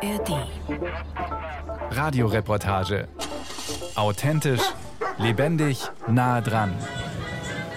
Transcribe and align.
ARD. 0.00 0.46
Radioreportage. 1.90 3.08
Authentisch, 3.96 4.62
lebendig, 5.18 5.90
nah 6.06 6.40
dran. 6.40 6.72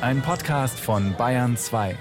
Ein 0.01 0.21
Podcast 0.21 0.79
von 0.79 1.15
Bayern 1.17 1.57
2. 1.57 1.97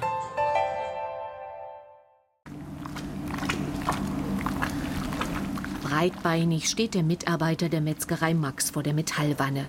Breitbeinig 5.83 6.69
steht 6.69 6.93
der 6.93 7.03
Mitarbeiter 7.03 7.71
der 7.71 7.81
Metzgerei 7.81 8.35
Max 8.35 8.69
vor 8.71 8.83
der 8.83 8.93
Metallwanne. 8.93 9.65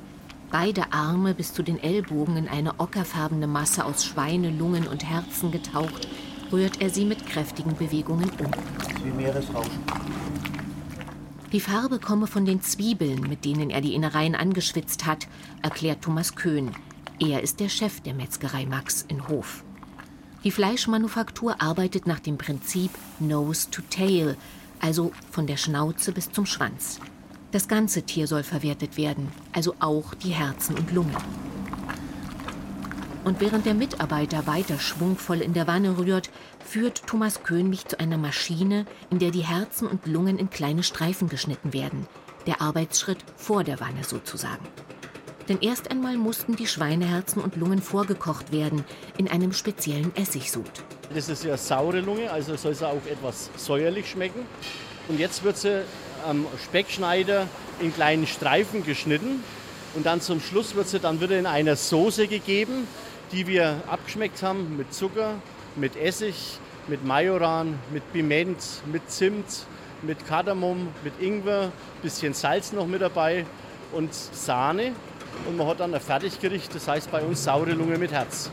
Beide 0.52 0.92
Arme 0.92 1.34
bis 1.34 1.54
zu 1.54 1.64
den 1.64 1.82
Ellbogen 1.82 2.36
in 2.36 2.50
eine 2.50 2.78
ockerfarbene 2.78 3.48
Masse 3.48 3.86
aus 3.86 4.04
Schweine, 4.04 4.50
Lungen 4.50 4.86
und 4.88 5.10
Herzen 5.10 5.52
getaucht, 5.52 6.10
rührt 6.52 6.82
er 6.82 6.90
sie 6.90 7.06
mit 7.06 7.26
kräftigen 7.26 7.78
Bewegungen 7.78 8.30
um. 8.32 8.52
Wie 9.06 9.12
Meeresrauschen. 9.12 9.80
Die 11.52 11.60
Farbe 11.60 12.00
komme 12.00 12.28
von 12.28 12.46
den 12.46 12.62
Zwiebeln, 12.62 13.22
mit 13.22 13.44
denen 13.44 13.70
er 13.70 13.82
die 13.82 13.94
Innereien 13.94 14.36
angeschwitzt 14.36 15.06
hat, 15.06 15.28
erklärt 15.62 16.02
Thomas 16.02 16.36
Köhn. 16.36 16.72
Er 17.20 17.44
ist 17.44 17.60
der 17.60 17.68
Chef 17.68 18.00
der 18.00 18.14
Metzgerei 18.14 18.66
Max 18.66 19.04
in 19.08 19.28
Hof. 19.28 19.66
Die 20.46 20.52
Fleischmanufaktur 20.52 21.62
arbeitet 21.62 22.08
nach 22.08 22.22
dem 22.22 22.38
Prinzip 22.38 22.92
Nose 23.20 23.70
to 23.70 23.82
Tail, 23.90 24.38
also 24.80 25.12
von 25.30 25.46
der 25.46 25.58
Schnauze 25.58 26.14
bis 26.14 26.32
zum 26.32 26.46
Schwanz. 26.46 27.00
Das 27.52 27.68
ganze 27.68 28.04
Tier 28.04 28.28
soll 28.28 28.44
verwertet 28.44 28.96
werden, 28.96 29.28
also 29.52 29.76
auch 29.80 30.14
die 30.14 30.30
Herzen 30.30 30.78
und 30.78 30.94
Lungen. 30.94 31.18
Und 33.24 33.40
während 33.40 33.68
der 33.68 33.76
Mitarbeiter 33.76 34.48
weiter 34.48 34.80
schwungvoll 34.80 35.42
in 35.42 35.54
der 35.54 35.68
Wanne 35.68 35.98
rührt, 35.98 36.32
führt 36.66 37.06
Thomas 37.06 37.44
Köhn 37.44 37.70
mich 37.70 37.86
zu 37.86 38.00
einer 38.00 38.18
Maschine, 38.18 38.86
in 39.12 39.20
der 39.20 39.30
die 39.30 39.46
Herzen 39.46 39.88
und 39.88 40.08
Lungen 40.08 40.40
in 40.40 40.50
kleine 40.50 40.82
Streifen 40.82 41.30
geschnitten 41.30 41.72
werden. 41.72 42.08
Der 42.48 42.62
Arbeitsschritt 42.62 43.20
vor 43.36 43.64
der 43.64 43.80
Wanne 43.80 44.04
sozusagen. 44.04 44.66
Denn 45.48 45.60
erst 45.62 45.92
einmal 45.92 46.18
mussten 46.18 46.56
die 46.56 46.66
Schweineherzen 46.66 47.42
und 47.42 47.56
Lungen 47.58 47.82
vorgekocht 47.82 48.52
werden 48.52 48.86
in 49.18 49.28
einem 49.28 49.54
speziellen 49.54 50.16
Essigsud. 50.16 50.72
Das 51.14 51.30
ist 51.30 51.44
ja 51.44 51.58
saure 51.58 52.00
Lunge, 52.00 52.32
also 52.32 52.56
soll 52.56 52.74
sie 52.74 52.88
auch 52.88 53.06
etwas 53.06 53.52
säuerlich 53.56 54.10
schmecken. 54.10 54.48
Und 55.10 55.20
jetzt 55.20 55.44
wird 55.44 55.58
sie 55.58 55.84
am 56.28 56.46
Speckschneider 56.64 57.48
in 57.80 57.94
kleinen 57.94 58.26
Streifen 58.26 58.84
geschnitten. 58.84 59.44
Und 59.94 60.06
dann 60.06 60.22
zum 60.22 60.40
Schluss 60.40 60.74
wird 60.76 60.88
sie 60.88 61.00
dann 61.00 61.20
wieder 61.20 61.38
in 61.38 61.46
einer 61.46 61.76
Soße 61.76 62.28
gegeben, 62.28 62.88
die 63.32 63.48
wir 63.48 63.82
abgeschmeckt 63.88 64.44
haben 64.44 64.78
mit 64.78 64.94
Zucker, 64.94 65.36
mit 65.76 65.96
Essig, 65.96 66.60
mit 66.88 67.06
Majoran, 67.06 67.80
mit 67.92 68.12
Piment, 68.12 68.58
mit 68.92 69.10
Zimt, 69.10 69.66
mit 70.02 70.26
Kardamom, 70.28 70.88
mit 71.04 71.14
Ingwer, 71.22 71.72
bisschen 72.02 72.34
Salz 72.34 72.72
noch 72.72 72.88
mit 72.88 73.02
dabei 73.02 73.46
und 73.94 74.14
Sahne. 74.14 74.94
Und 75.48 75.58
man 75.58 75.68
hat 75.68 75.80
dann 75.80 75.94
ein 75.94 76.02
Fertiggericht, 76.02 76.74
das 76.76 76.88
heißt 76.88 77.12
bei 77.12 77.22
uns 77.22 77.44
saure 77.44 77.72
Lunge 77.72 77.98
mit 77.98 78.12
Herz. 78.12 78.50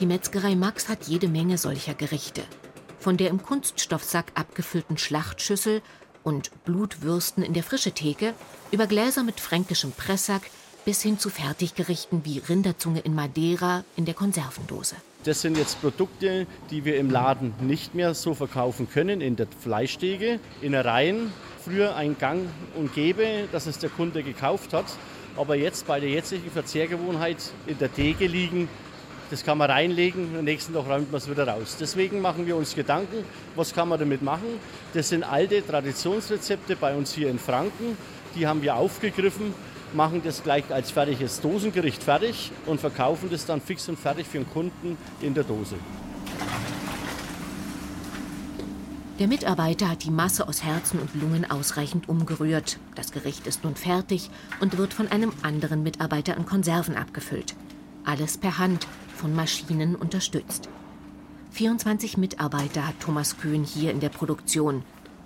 Die 0.00 0.06
Metzgerei 0.06 0.54
Max 0.54 0.88
hat 0.88 1.04
jede 1.04 1.28
Menge 1.28 1.56
solcher 1.56 1.94
Gerichte. 1.94 2.42
Von 2.98 3.16
der 3.16 3.30
im 3.30 3.42
Kunststoffsack 3.42 4.32
abgefüllten 4.34 4.98
Schlachtschüssel 4.98 5.82
und 6.22 6.50
Blutwürsten 6.64 7.42
in 7.42 7.52
der 7.52 7.62
Frischetheke 7.62 8.34
über 8.70 8.86
Gläser 8.86 9.22
mit 9.22 9.40
fränkischem 9.40 9.92
Pressack 9.92 10.42
bis 10.84 11.02
hin 11.02 11.18
zu 11.18 11.30
Fertiggerichten 11.30 12.24
wie 12.24 12.38
Rinderzunge 12.38 13.00
in 13.00 13.14
Madeira 13.14 13.84
in 13.96 14.04
der 14.04 14.14
Konservendose. 14.14 14.96
Das 15.24 15.40
sind 15.40 15.56
jetzt 15.56 15.80
Produkte, 15.80 16.46
die 16.70 16.84
wir 16.84 16.98
im 16.98 17.10
Laden 17.10 17.54
nicht 17.60 17.94
mehr 17.94 18.12
so 18.12 18.34
verkaufen 18.34 18.90
können 18.90 19.22
in 19.22 19.36
der 19.36 19.46
Fleischtheke. 19.62 20.38
Innereien, 20.60 21.32
früher 21.64 21.96
ein 21.96 22.18
Gang 22.18 22.42
und 22.76 22.94
Gäbe, 22.94 23.48
dass 23.50 23.66
es 23.66 23.78
der 23.78 23.88
Kunde 23.88 24.22
gekauft 24.22 24.74
hat. 24.74 24.84
Aber 25.36 25.56
jetzt 25.56 25.86
bei 25.86 25.98
der 25.98 26.10
jetzigen 26.10 26.50
Verzehrgewohnheit 26.50 27.38
in 27.66 27.78
der 27.78 27.92
Theke 27.92 28.26
liegen, 28.26 28.68
das 29.30 29.42
kann 29.42 29.56
man 29.56 29.70
reinlegen, 29.70 30.36
am 30.38 30.44
nächsten 30.44 30.74
Tag 30.74 30.86
räumt 30.86 31.10
man 31.10 31.18
es 31.18 31.28
wieder 31.28 31.48
raus. 31.48 31.78
Deswegen 31.80 32.20
machen 32.20 32.46
wir 32.46 32.56
uns 32.56 32.74
Gedanken, 32.74 33.24
was 33.56 33.74
kann 33.74 33.88
man 33.88 33.98
damit 33.98 34.22
machen. 34.22 34.60
Das 34.92 35.08
sind 35.08 35.24
alte 35.24 35.66
Traditionsrezepte 35.66 36.76
bei 36.76 36.94
uns 36.94 37.14
hier 37.14 37.30
in 37.30 37.38
Franken. 37.38 37.96
Die 38.36 38.46
haben 38.46 38.60
wir 38.60 38.76
aufgegriffen, 38.76 39.54
machen 39.94 40.22
das 40.24 40.42
gleich 40.42 40.64
als 40.72 40.90
fertiges 40.90 41.40
Dosengericht 41.40 42.02
fertig 42.02 42.52
und 42.66 42.80
verkaufen 42.80 43.28
das 43.30 43.46
dann 43.46 43.60
fix 43.60 43.88
und 43.88 43.98
fertig 43.98 44.26
für 44.26 44.38
den 44.38 44.50
Kunden 44.50 44.96
in 45.20 45.34
der 45.34 45.44
Dose. 45.44 45.76
Der 49.20 49.28
Mitarbeiter 49.28 49.88
hat 49.88 50.02
die 50.02 50.10
Masse 50.10 50.48
aus 50.48 50.64
Herzen 50.64 50.98
und 50.98 51.14
Lungen 51.14 51.48
ausreichend 51.48 52.08
umgerührt. 52.08 52.80
Das 52.96 53.12
Gericht 53.12 53.46
ist 53.46 53.62
nun 53.62 53.76
fertig 53.76 54.28
und 54.60 54.76
wird 54.76 54.92
von 54.92 55.06
einem 55.06 55.32
anderen 55.42 55.84
Mitarbeiter 55.84 56.36
in 56.36 56.46
Konserven 56.46 56.96
abgefüllt. 56.96 57.54
Alles 58.04 58.36
per 58.38 58.58
Hand, 58.58 58.88
von 59.14 59.32
Maschinen 59.34 59.94
unterstützt. 59.94 60.68
24 61.52 62.16
Mitarbeiter 62.16 62.88
hat 62.88 62.98
Thomas 62.98 63.38
Köhn 63.38 63.62
hier 63.62 63.92
in 63.92 64.00
der 64.00 64.08
Produktion. 64.08 64.82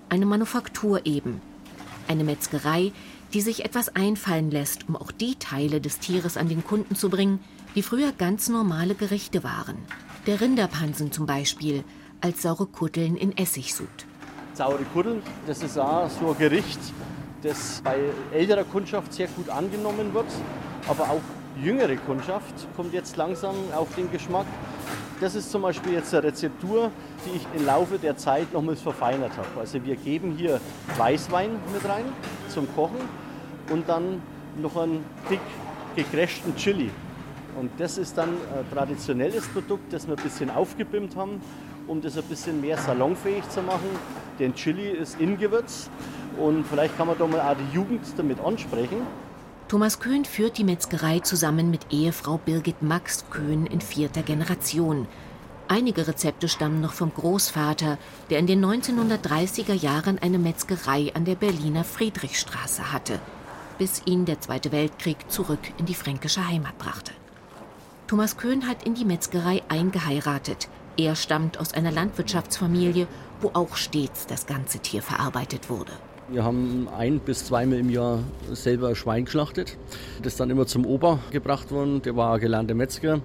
Eine 0.09 0.27
Manufaktur 0.27 1.07
eben. 1.07 1.41
Eine 2.07 2.23
Metzgerei, 2.23 2.91
die 3.33 3.41
sich 3.41 3.65
etwas 3.65 3.95
einfallen 3.95 4.51
lässt, 4.51 4.89
um 4.89 4.95
auch 4.95 5.11
die 5.11 5.35
Teile 5.35 5.81
des 5.81 5.99
Tieres 5.99 6.37
an 6.37 6.49
den 6.49 6.63
Kunden 6.63 6.95
zu 6.95 7.09
bringen, 7.09 7.39
die 7.75 7.83
früher 7.83 8.11
ganz 8.11 8.49
normale 8.49 8.95
Gerichte 8.95 9.43
waren. 9.43 9.77
Der 10.25 10.41
Rinderpansen 10.41 11.11
zum 11.11 11.25
Beispiel, 11.25 11.83
als 12.21 12.41
saure 12.41 12.65
Kutteln 12.65 13.15
in 13.15 13.37
Essigsud. 13.37 13.87
Saure 14.53 14.83
Kutteln, 14.93 15.21
das 15.47 15.63
ist 15.63 15.77
auch 15.77 16.09
so 16.09 16.31
ein 16.31 16.37
Gericht, 16.37 16.79
das 17.43 17.81
bei 17.83 17.97
älterer 18.33 18.63
Kundschaft 18.63 19.13
sehr 19.13 19.27
gut 19.27 19.49
angenommen 19.49 20.13
wird, 20.13 20.27
aber 20.87 21.09
auch 21.09 21.21
jüngere 21.63 21.95
Kundschaft 21.95 22.53
kommt 22.75 22.93
jetzt 22.93 23.15
langsam 23.15 23.55
auf 23.73 23.93
den 23.95 24.11
Geschmack. 24.11 24.45
Das 25.21 25.35
ist 25.35 25.51
zum 25.51 25.61
Beispiel 25.61 25.93
jetzt 25.93 26.13
eine 26.13 26.23
Rezeptur, 26.23 26.91
die 27.25 27.37
ich 27.37 27.45
im 27.59 27.65
Laufe 27.65 27.97
der 27.97 28.17
Zeit 28.17 28.53
nochmals 28.53 28.81
verfeinert 28.81 29.31
habe. 29.37 29.59
Also 29.59 29.83
wir 29.83 29.95
geben 29.95 30.35
hier 30.37 30.61
Weißwein 30.97 31.51
mit 31.73 31.83
rein 31.87 32.05
zum 32.49 32.73
Kochen 32.73 32.99
und 33.69 33.87
dann 33.87 34.21
noch 34.61 34.75
einen 34.77 35.03
dick 35.29 35.39
gecrashten 35.95 36.55
Chili. 36.55 36.89
Und 37.59 37.71
das 37.77 37.97
ist 37.97 38.17
dann 38.17 38.29
ein 38.29 38.69
traditionelles 38.73 39.47
Produkt, 39.47 39.91
das 39.91 40.07
wir 40.07 40.15
ein 40.15 40.23
bisschen 40.23 40.49
aufgebimmt 40.49 41.15
haben, 41.15 41.41
um 41.87 42.01
das 42.01 42.17
ein 42.17 42.23
bisschen 42.23 42.61
mehr 42.61 42.77
salonfähig 42.77 43.47
zu 43.49 43.61
machen. 43.61 43.89
Denn 44.37 44.53
Chili 44.53 44.89
ist 44.89 45.19
Ingewürz 45.19 45.89
und 46.37 46.65
vielleicht 46.65 46.95
kann 46.97 47.07
man 47.07 47.17
da 47.17 47.27
mal 47.27 47.41
auch 47.41 47.57
die 47.57 47.75
Jugend 47.75 48.01
damit 48.17 48.39
ansprechen. 48.39 49.01
Thomas 49.67 49.99
Köhn 49.99 50.25
führt 50.25 50.57
die 50.57 50.63
Metzgerei 50.63 51.19
zusammen 51.19 51.69
mit 51.69 51.87
Ehefrau 51.91 52.37
Birgit 52.37 52.81
Max 52.81 53.25
Köhn 53.29 53.65
in 53.67 53.81
vierter 53.81 54.23
Generation. 54.23 55.07
Einige 55.67 56.07
Rezepte 56.07 56.47
stammen 56.47 56.81
noch 56.81 56.93
vom 56.93 57.13
Großvater, 57.13 57.99
der 58.31 58.39
in 58.39 58.47
den 58.47 58.65
1930er 58.65 59.73
Jahren 59.73 60.17
eine 60.17 60.39
Metzgerei 60.39 61.11
an 61.13 61.25
der 61.25 61.35
Berliner 61.35 61.83
Friedrichstraße 61.83 62.91
hatte, 62.91 63.19
bis 63.79 64.03
ihn 64.05 64.25
der 64.25 64.39
Zweite 64.39 64.71
Weltkrieg 64.71 65.31
zurück 65.31 65.59
in 65.79 65.87
die 65.87 65.95
fränkische 65.95 66.47
Heimat 66.47 66.77
brachte. 66.77 67.13
Thomas 68.07 68.37
Köhn 68.37 68.67
hat 68.67 68.83
in 68.85 68.93
die 68.93 69.05
Metzgerei 69.05 69.63
eingeheiratet. 69.69 70.67
Er 70.97 71.15
stammt 71.15 71.59
aus 71.59 71.73
einer 71.73 71.91
Landwirtschaftsfamilie, 71.91 73.07
wo 73.41 73.51
auch 73.53 73.75
stets 73.75 74.27
das 74.27 74.45
ganze 74.45 74.79
Tier 74.79 75.01
verarbeitet 75.01 75.69
wurde. 75.69 75.93
Wir 76.31 76.43
haben 76.43 76.87
ein 76.95 77.19
bis 77.19 77.45
zweimal 77.45 77.79
im 77.79 77.89
Jahr 77.89 78.19
selber 78.51 78.93
Schwein 78.95 79.25
geschlachtet. 79.25 79.77
Das 80.21 80.33
ist 80.33 80.39
dann 80.39 80.51
immer 80.51 80.67
zum 80.67 80.85
Opa 80.85 81.19
gebracht 81.31 81.71
worden. 81.71 82.03
Der 82.03 82.15
war 82.15 82.37
gelernter 82.39 82.75
Metzger. 82.75 83.21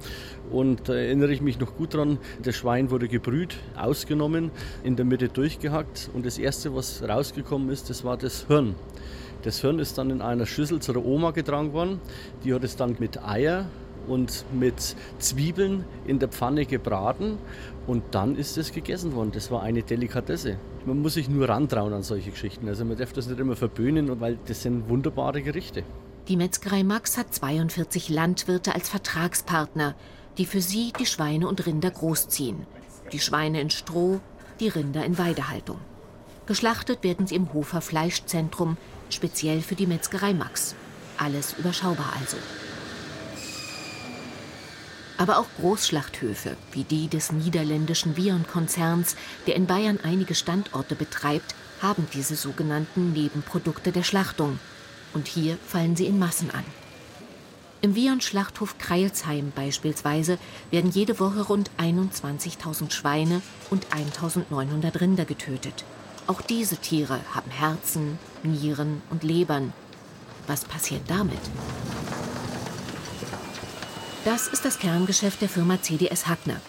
Und 0.51 0.89
da 0.89 0.95
erinnere 0.95 1.33
ich 1.33 1.43
mich 1.43 1.61
noch 1.61 1.77
gut 1.77 1.93
dran. 1.93 2.19
Das 2.43 2.57
Schwein 2.57 2.91
wurde 2.91 3.09
gebrüht, 3.09 3.57
ausgenommen, 3.77 4.51
in 4.85 4.97
der 4.97 5.05
Mitte 5.05 5.29
durchgehackt. 5.29 6.09
Und 6.15 6.25
das 6.25 6.39
Erste, 6.39 6.75
was 6.75 7.03
rausgekommen 7.03 7.69
ist, 7.69 7.91
das 7.91 8.05
war 8.05 8.17
das 8.17 8.47
Hirn. 8.47 8.75
Das 9.45 9.61
Hirn 9.61 9.79
ist 9.79 9.99
dann 9.99 10.09
in 10.09 10.23
einer 10.23 10.47
Schüssel 10.47 10.81
zu 10.81 10.95
der 10.95 11.05
Oma 11.05 11.33
getragen 11.33 11.75
worden. 11.75 12.01
Die 12.45 12.55
hat 12.55 12.65
es 12.65 12.77
dann 12.77 12.97
mit 12.99 13.23
Eier 13.23 13.67
und 14.07 14.47
mit 14.55 14.97
Zwiebeln 15.19 15.85
in 16.07 16.19
der 16.19 16.29
Pfanne 16.29 16.65
gebraten 16.65 17.37
und 17.87 18.03
dann 18.13 18.37
ist 18.37 18.57
es 18.57 18.73
gegessen 18.73 19.15
worden. 19.15 19.33
Das 19.35 19.51
war 19.51 19.63
eine 19.63 19.83
Delikatesse. 19.83 20.57
Man 20.87 21.03
muss 21.03 21.15
sich 21.15 21.29
nur 21.29 21.47
rantrauen 21.47 21.93
an 21.93 22.03
solche 22.03 22.31
Geschichten. 22.31 22.67
Also 22.69 22.87
man 22.87 22.97
darf 22.97 23.13
das 23.13 23.27
nicht 23.27 23.39
immer 23.39 23.55
verböhnen, 23.55 24.19
weil 24.19 24.39
das 24.47 24.63
sind 24.63 24.89
wunderbare 24.89 25.43
Gerichte. 25.43 25.83
Die 26.29 26.39
Metzgerei 26.39 26.83
Max 26.83 27.19
hat 27.19 27.35
42 27.35 28.09
Landwirte 28.09 28.75
als 28.75 28.89
Vertragspartner, 28.89 29.95
die 30.39 30.47
für 30.47 30.63
sie 30.63 30.95
die 30.99 31.05
Schweine 31.05 31.49
und 31.49 31.67
Rinder 31.67 31.91
großziehen. 31.91 32.67
Die 33.13 33.19
Schweine 33.19 33.61
in 33.61 33.69
Stroh, 33.69 34.21
die 34.59 34.69
Rinder 34.69 35.05
in 35.05 35.19
Weidehaltung. 35.19 35.77
Geschlachtet 36.47 37.03
werden 37.03 37.27
sie 37.27 37.37
im 37.37 37.53
Hofer 37.53 37.81
Fleischzentrum, 37.81 38.77
speziell 39.11 39.63
für 39.63 39.75
die 39.75 39.87
Metzgerei 39.87 40.35
Max. 40.35 40.75
Alles 41.17 41.55
überschaubar 41.59 42.13
also. 42.19 42.37
Aber 45.17 45.39
auch 45.39 45.47
Großschlachthöfe, 45.61 46.57
wie 46.73 46.85
die 46.85 47.09
des 47.09 47.31
niederländischen 47.31 48.17
Vion-Konzerns, 48.17 49.17
der 49.47 49.55
in 49.55 49.67
Bayern 49.67 50.01
einige 50.03 50.35
Standorte 50.35 50.97
betreibt, 50.97 51.55
haben 51.81 52.07
diese 52.13 52.35
sogenannten 52.35 53.13
Nebenprodukte 53.13 53.93
der 53.93 54.03
Schlachtung. 54.03 54.59
Und 55.13 55.29
hier 55.29 55.57
fallen 55.67 55.95
sie 55.95 56.07
in 56.07 56.19
Massen 56.19 56.51
an. 56.51 56.65
Im 57.81 57.95
Vion-Schlachthof 57.95 58.79
Kreilsheim 58.79 59.53
beispielsweise 59.55 60.39
werden 60.71 60.91
jede 60.91 61.21
Woche 61.21 61.43
rund 61.43 61.71
21.000 61.79 62.91
Schweine 62.91 63.43
und 63.71 63.87
1.900 63.89 65.01
Rinder 65.01 65.27
getötet. 65.27 65.85
Auch 66.27 66.41
diese 66.41 66.79
Tiere 66.79 67.21
haben 67.35 67.51
Herzen, 67.51 68.19
Nieren 68.43 69.03
und 69.11 69.23
Lebern. 69.25 69.73
Was 70.47 70.65
passiert 70.65 71.03
damit? 71.09 71.39
Das 74.25 74.49
ist 74.49 74.65
das 74.65 74.79
Kerngeschäft 74.79 75.43
der 75.43 75.51
Firma 75.51 75.83
CDS 75.83 76.27
Hackner. 76.27 76.61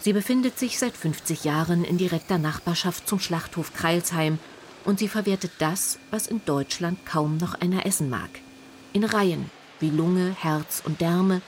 Sie 0.00 0.14
befindet 0.14 0.58
sich 0.58 0.78
seit 0.78 0.96
50 0.96 1.44
Jahren 1.44 1.84
in 1.84 1.98
direkter 1.98 2.38
Nachbarschaft 2.38 3.06
zum 3.06 3.20
Schlachthof 3.20 3.74
Kreilsheim 3.74 4.38
und 4.84 4.98
sie 4.98 5.08
verwertet 5.08 5.52
das, 5.58 5.98
was 6.10 6.26
in 6.26 6.42
Deutschland 6.46 7.04
kaum 7.04 7.36
noch 7.36 7.54
einer 7.54 7.84
essen 7.84 8.08
mag. 8.08 8.30
In 8.94 9.04
Reihen, 9.04 9.50
wie 9.80 9.90
Lunge, 9.90 10.34
Herz 10.38 10.82
und 10.84 11.02
Därme, 11.02 11.42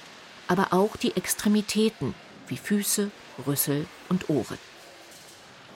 aber 0.47 0.73
auch 0.73 0.97
die 0.97 1.17
Extremitäten, 1.17 2.15
wie 2.49 2.57
Füße, 2.57 3.11
Rüssel 3.47 3.87
und 4.09 4.29
Ohren. 4.29 4.59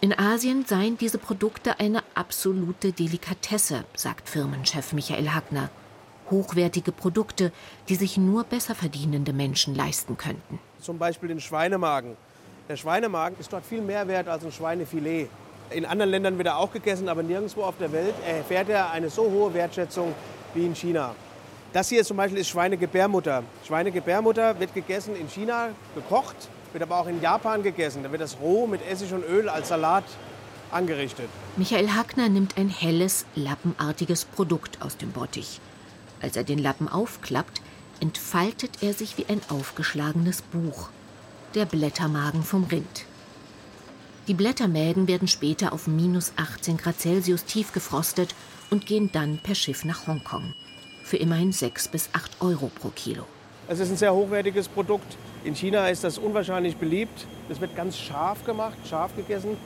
In 0.03 0.19
Asien 0.19 0.65
seien 0.65 0.97
diese 0.97 1.19
Produkte 1.19 1.79
eine 1.79 2.03
absolute 2.15 2.91
Delikatesse, 2.91 3.85
sagt 3.95 4.31
Firmenchef 4.31 4.95
Michael 4.95 5.29
Hackner. 5.35 5.69
Hochwertige 6.31 6.91
Produkte, 6.91 7.53
die 7.91 7.97
sich 7.97 8.17
nur 8.17 8.45
besser 8.45 8.75
verdienende 8.75 9.35
Menschen 9.35 9.75
leisten 9.75 10.17
könnten. 10.17 10.59
Zum 10.81 10.97
Beispiel 10.97 11.29
den 11.29 11.41
Schweinemagen. 11.41 12.17
Der 12.71 12.77
Schweinemagen 12.77 13.39
ist 13.39 13.53
dort 13.53 13.67
viel 13.67 13.83
mehr 13.83 14.09
wert 14.09 14.27
als 14.27 14.43
ein 14.43 14.53
Schweinefilet. 14.53 15.29
In 15.69 15.85
anderen 15.85 16.11
Ländern 16.11 16.39
wird 16.39 16.49
er 16.49 16.57
auch 16.57 16.73
gegessen, 16.73 17.11
aber 17.11 17.23
nirgendwo 17.23 17.63
auf 17.63 17.77
der 17.77 17.93
Welt 17.93 18.15
erfährt 18.27 18.71
er 18.71 18.91
eine 18.93 19.11
so 19.11 19.31
hohe 19.31 19.53
Wertschätzung 19.53 20.15
wie 20.55 20.65
in 20.65 20.75
China. 20.75 21.15
Das 21.75 21.91
hier 21.91 22.05
zum 22.05 22.17
Beispiel 22.17 22.41
ist 22.41 22.49
Schweinegebärmutter. 22.49 23.45
Schweinegebärmutter 23.67 24.59
wird 24.59 24.73
gegessen 24.73 25.15
in 25.15 25.29
China, 25.29 25.69
gekocht, 25.95 26.49
wird 26.73 26.83
aber 26.83 26.99
auch 26.99 27.07
in 27.07 27.21
Japan 27.21 27.63
gegessen. 27.63 28.03
Da 28.03 28.13
wird 28.13 28.23
das 28.23 28.39
roh 28.41 28.67
mit 28.67 28.87
Essig 28.87 29.13
und 29.13 29.25
Öl 29.25 29.49
als 29.49 29.69
Salat 29.69 30.05
angerichtet. 30.71 31.29
Michael 31.57 31.91
Hackner 31.91 32.29
nimmt 32.29 32.57
ein 32.57 32.69
helles, 32.69 33.27
lappenartiges 33.35 34.25
Produkt 34.25 34.81
aus 34.83 34.97
dem 34.97 35.13
Bottich. 35.13 35.61
Als 36.21 36.37
er 36.37 36.45
den 36.45 36.59
Lappen 36.59 36.89
aufklappt, 36.89 37.61
entfaltet 38.01 38.83
er 38.83 38.93
sich 38.93 39.19
wie 39.19 39.27
ein 39.27 39.41
aufgeschlagenes 39.49 40.43
Buch. 40.43 40.91
Der 41.55 41.67
Blättermagen 41.67 42.43
vom 42.43 42.65
Rind. 42.65 43.05
Die 44.29 44.35
Blättermägen 44.35 45.09
werden 45.09 45.29
später 45.29 45.73
auf 45.73 45.87
minus 45.87 46.33
18 46.37 46.77
Grad 46.77 47.01
Celsius 47.01 47.45
tiefgefrostet 47.45 48.35
und 48.71 48.87
gehen 48.87 49.11
dann 49.13 49.41
per 49.43 49.55
Schiff 49.55 49.85
nach 49.85 50.07
Hongkong 50.07 50.55
für 51.11 51.17
immerhin 51.17 51.51
6 51.51 51.89
bis 51.89 52.09
8 52.13 52.41
Euro 52.41 52.71
pro 52.73 52.91
Kilo. 52.91 53.27
Es 53.71 53.79
ist 53.79 53.91
ein 53.91 53.97
sehr 53.97 54.13
hochwertiges 54.13 54.67
Produkt. 54.67 55.17
In 55.45 55.55
China 55.55 55.87
ist 55.87 56.03
das 56.03 56.19
unwahrscheinlich 56.19 56.77
beliebt. 56.77 57.29
Es 57.49 57.61
wird 57.61 57.77
ganz 57.77 57.97
scharf 57.97 58.45
gemacht, 58.45 58.77
scharf 58.85 59.15
gegessen 59.15 59.57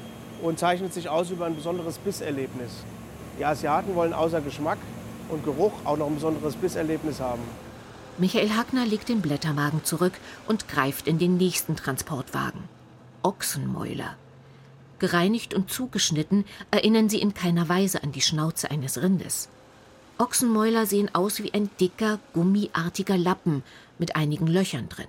und 0.42 0.58
zeichnet 0.58 0.92
sich 0.92 1.08
aus 1.08 1.30
über 1.30 1.46
ein 1.46 1.56
besonderes 1.56 1.96
Bisserlebnis. 1.96 2.70
Die 3.38 3.46
Asiaten 3.46 3.94
wollen 3.94 4.12
außer 4.12 4.42
Geschmack 4.42 4.76
und 5.30 5.42
Geruch 5.42 5.72
auch 5.86 5.96
noch 5.96 6.08
ein 6.08 6.16
besonderes 6.16 6.54
Bisserlebnis 6.54 7.18
haben. 7.18 7.40
Michael 8.18 8.50
Hackner 8.50 8.84
legt 8.84 9.08
den 9.08 9.22
Blättermagen 9.22 9.84
zurück 9.84 10.12
und 10.46 10.68
greift 10.68 11.08
in 11.08 11.18
den 11.18 11.38
nächsten 11.38 11.74
Transportwagen. 11.74 12.68
Ochsenmäuler. 13.22 14.16
Gereinigt 14.98 15.54
und 15.54 15.70
zugeschnitten 15.70 16.44
erinnern 16.70 17.08
sie 17.08 17.22
in 17.22 17.32
keiner 17.32 17.70
Weise 17.70 18.02
an 18.02 18.12
die 18.12 18.20
Schnauze 18.20 18.70
eines 18.70 19.00
Rindes. 19.00 19.48
Ochsenmäuler 20.16 20.86
sehen 20.86 21.12
aus 21.14 21.42
wie 21.42 21.52
ein 21.52 21.70
dicker, 21.80 22.20
gummiartiger 22.32 23.18
Lappen 23.18 23.64
mit 23.98 24.14
einigen 24.14 24.46
Löchern 24.46 24.88
drin. 24.88 25.08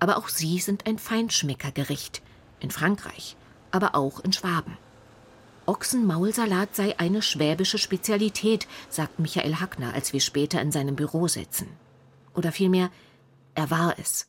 Aber 0.00 0.16
auch 0.16 0.28
sie 0.28 0.58
sind 0.58 0.86
ein 0.86 0.98
Feinschmeckergericht. 0.98 2.22
In 2.60 2.70
Frankreich, 2.70 3.36
aber 3.70 3.94
auch 3.94 4.20
in 4.20 4.32
Schwaben. 4.32 4.78
Ochsenmaulsalat 5.66 6.74
sei 6.74 6.98
eine 6.98 7.22
schwäbische 7.22 7.78
Spezialität, 7.78 8.66
sagt 8.88 9.18
Michael 9.18 9.56
Hackner, 9.56 9.92
als 9.94 10.12
wir 10.12 10.20
später 10.20 10.60
in 10.60 10.72
seinem 10.72 10.96
Büro 10.96 11.28
sitzen. 11.28 11.68
Oder 12.34 12.52
vielmehr, 12.52 12.90
er 13.54 13.70
war 13.70 13.98
es. 13.98 14.28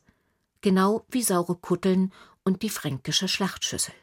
Genau 0.60 1.04
wie 1.10 1.22
saure 1.22 1.56
Kutteln 1.56 2.12
und 2.44 2.62
die 2.62 2.70
fränkische 2.70 3.28
Schlachtschüssel. 3.28 3.94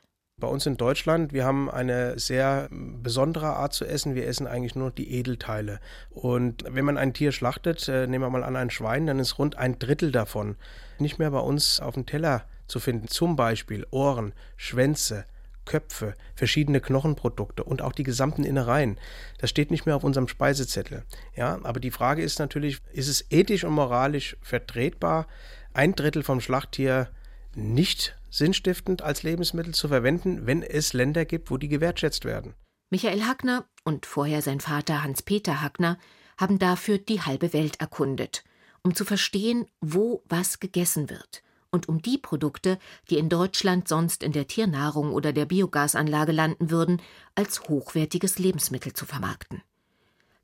Bei 0.42 0.48
uns 0.48 0.66
in 0.66 0.76
Deutschland, 0.76 1.34
wir 1.34 1.46
haben 1.46 1.70
eine 1.70 2.18
sehr 2.20 2.68
besondere 2.72 3.56
Art 3.56 3.74
zu 3.74 3.86
essen. 3.86 4.16
Wir 4.16 4.28
essen 4.28 4.48
eigentlich 4.48 4.76
nur 4.76 4.90
die 4.90 5.14
Edelteile. 5.14 5.80
Und 6.10 6.66
wenn 6.68 6.84
man 6.84 6.98
ein 6.98 7.14
Tier 7.14 7.32
schlachtet, 7.32 7.88
äh, 7.88 8.08
nehmen 8.08 8.26
wir 8.26 8.30
mal 8.32 8.44
an 8.44 8.56
ein 8.56 8.72
Schwein, 8.72 9.06
dann 9.06 9.20
ist 9.20 9.38
rund 9.38 9.58
ein 9.58 9.78
Drittel 9.78 10.12
davon 10.12 10.56
nicht 10.98 11.20
mehr 11.20 11.30
bei 11.30 11.40
uns 11.40 11.80
auf 11.80 11.94
dem 11.94 12.08
Teller 12.08 12.44
zu 12.68 12.80
finden. 12.80 13.08
Zum 13.08 13.36
Beispiel 13.36 13.86
Ohren, 13.92 14.34
Schwänze, 14.58 15.26
Köpfe, 15.66 16.16
verschiedene 16.34 16.82
Knochenprodukte 16.82 17.64
und 17.64 17.84
auch 17.84 17.94
die 17.94 18.04
gesamten 18.04 18.44
Innereien. 18.44 18.98
Das 19.38 19.52
steht 19.52 19.70
nicht 19.70 19.86
mehr 19.86 19.96
auf 19.96 20.04
unserem 20.04 20.28
Speisezettel. 20.28 21.04
Ja, 21.36 21.60
aber 21.62 21.80
die 21.80 21.92
Frage 21.92 22.24
ist 22.24 22.40
natürlich, 22.40 22.80
ist 22.94 23.08
es 23.08 23.26
ethisch 23.30 23.64
und 23.64 23.74
moralisch 23.74 24.38
vertretbar, 24.42 25.28
ein 25.74 25.94
Drittel 25.94 26.24
vom 26.24 26.42
Schlachttier 26.42 27.10
nicht 27.54 28.18
sinnstiftend 28.32 29.04
als 29.04 29.22
Lebensmittel 29.22 29.76
zu 29.76 29.90
verwenden, 29.90 30.48
wenn 30.48 30.64
es 30.64 30.94
Länder 30.94 31.26
gibt, 31.26 31.52
wo 31.52 31.58
die 31.58 31.68
gewertschätzt 31.68 32.26
werden. 32.26 32.56
Michael 32.90 33.24
Hackner 33.26 33.66
und 33.84 34.06
vorher 34.06 34.42
sein 34.42 34.60
Vater 34.60 35.04
Hans-Peter 35.04 35.62
Hackner 35.62 36.00
haben 36.38 36.58
dafür 36.58 36.98
die 36.98 37.22
halbe 37.22 37.54
Welt 37.54 37.80
erkundet, 37.80 38.44
um 38.82 38.96
zu 38.96 39.06
verstehen, 39.06 39.68
wo 39.80 40.24
was 40.28 40.60
gegessen 40.60 41.10
wird 41.10 41.44
und 41.72 41.88
um 41.88 42.02
die 42.02 42.18
Produkte, 42.18 42.78
die 43.10 43.18
in 43.18 43.30
Deutschland 43.30 43.88
sonst 43.88 44.24
in 44.24 44.34
der 44.34 44.48
Tiernahrung 44.48 45.14
oder 45.14 45.34
der 45.34 45.46
Biogasanlage 45.46 46.32
landen 46.32 46.70
würden, 46.70 47.02
als 47.36 47.62
hochwertiges 47.70 48.40
Lebensmittel 48.40 48.94
zu 48.94 49.06
vermarkten. 49.06 49.64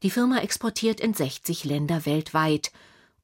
Die 0.03 0.11
Firma 0.11 0.39
exportiert 0.39 0.99
in 0.99 1.13
60 1.13 1.65
Länder 1.65 2.05
weltweit 2.05 2.71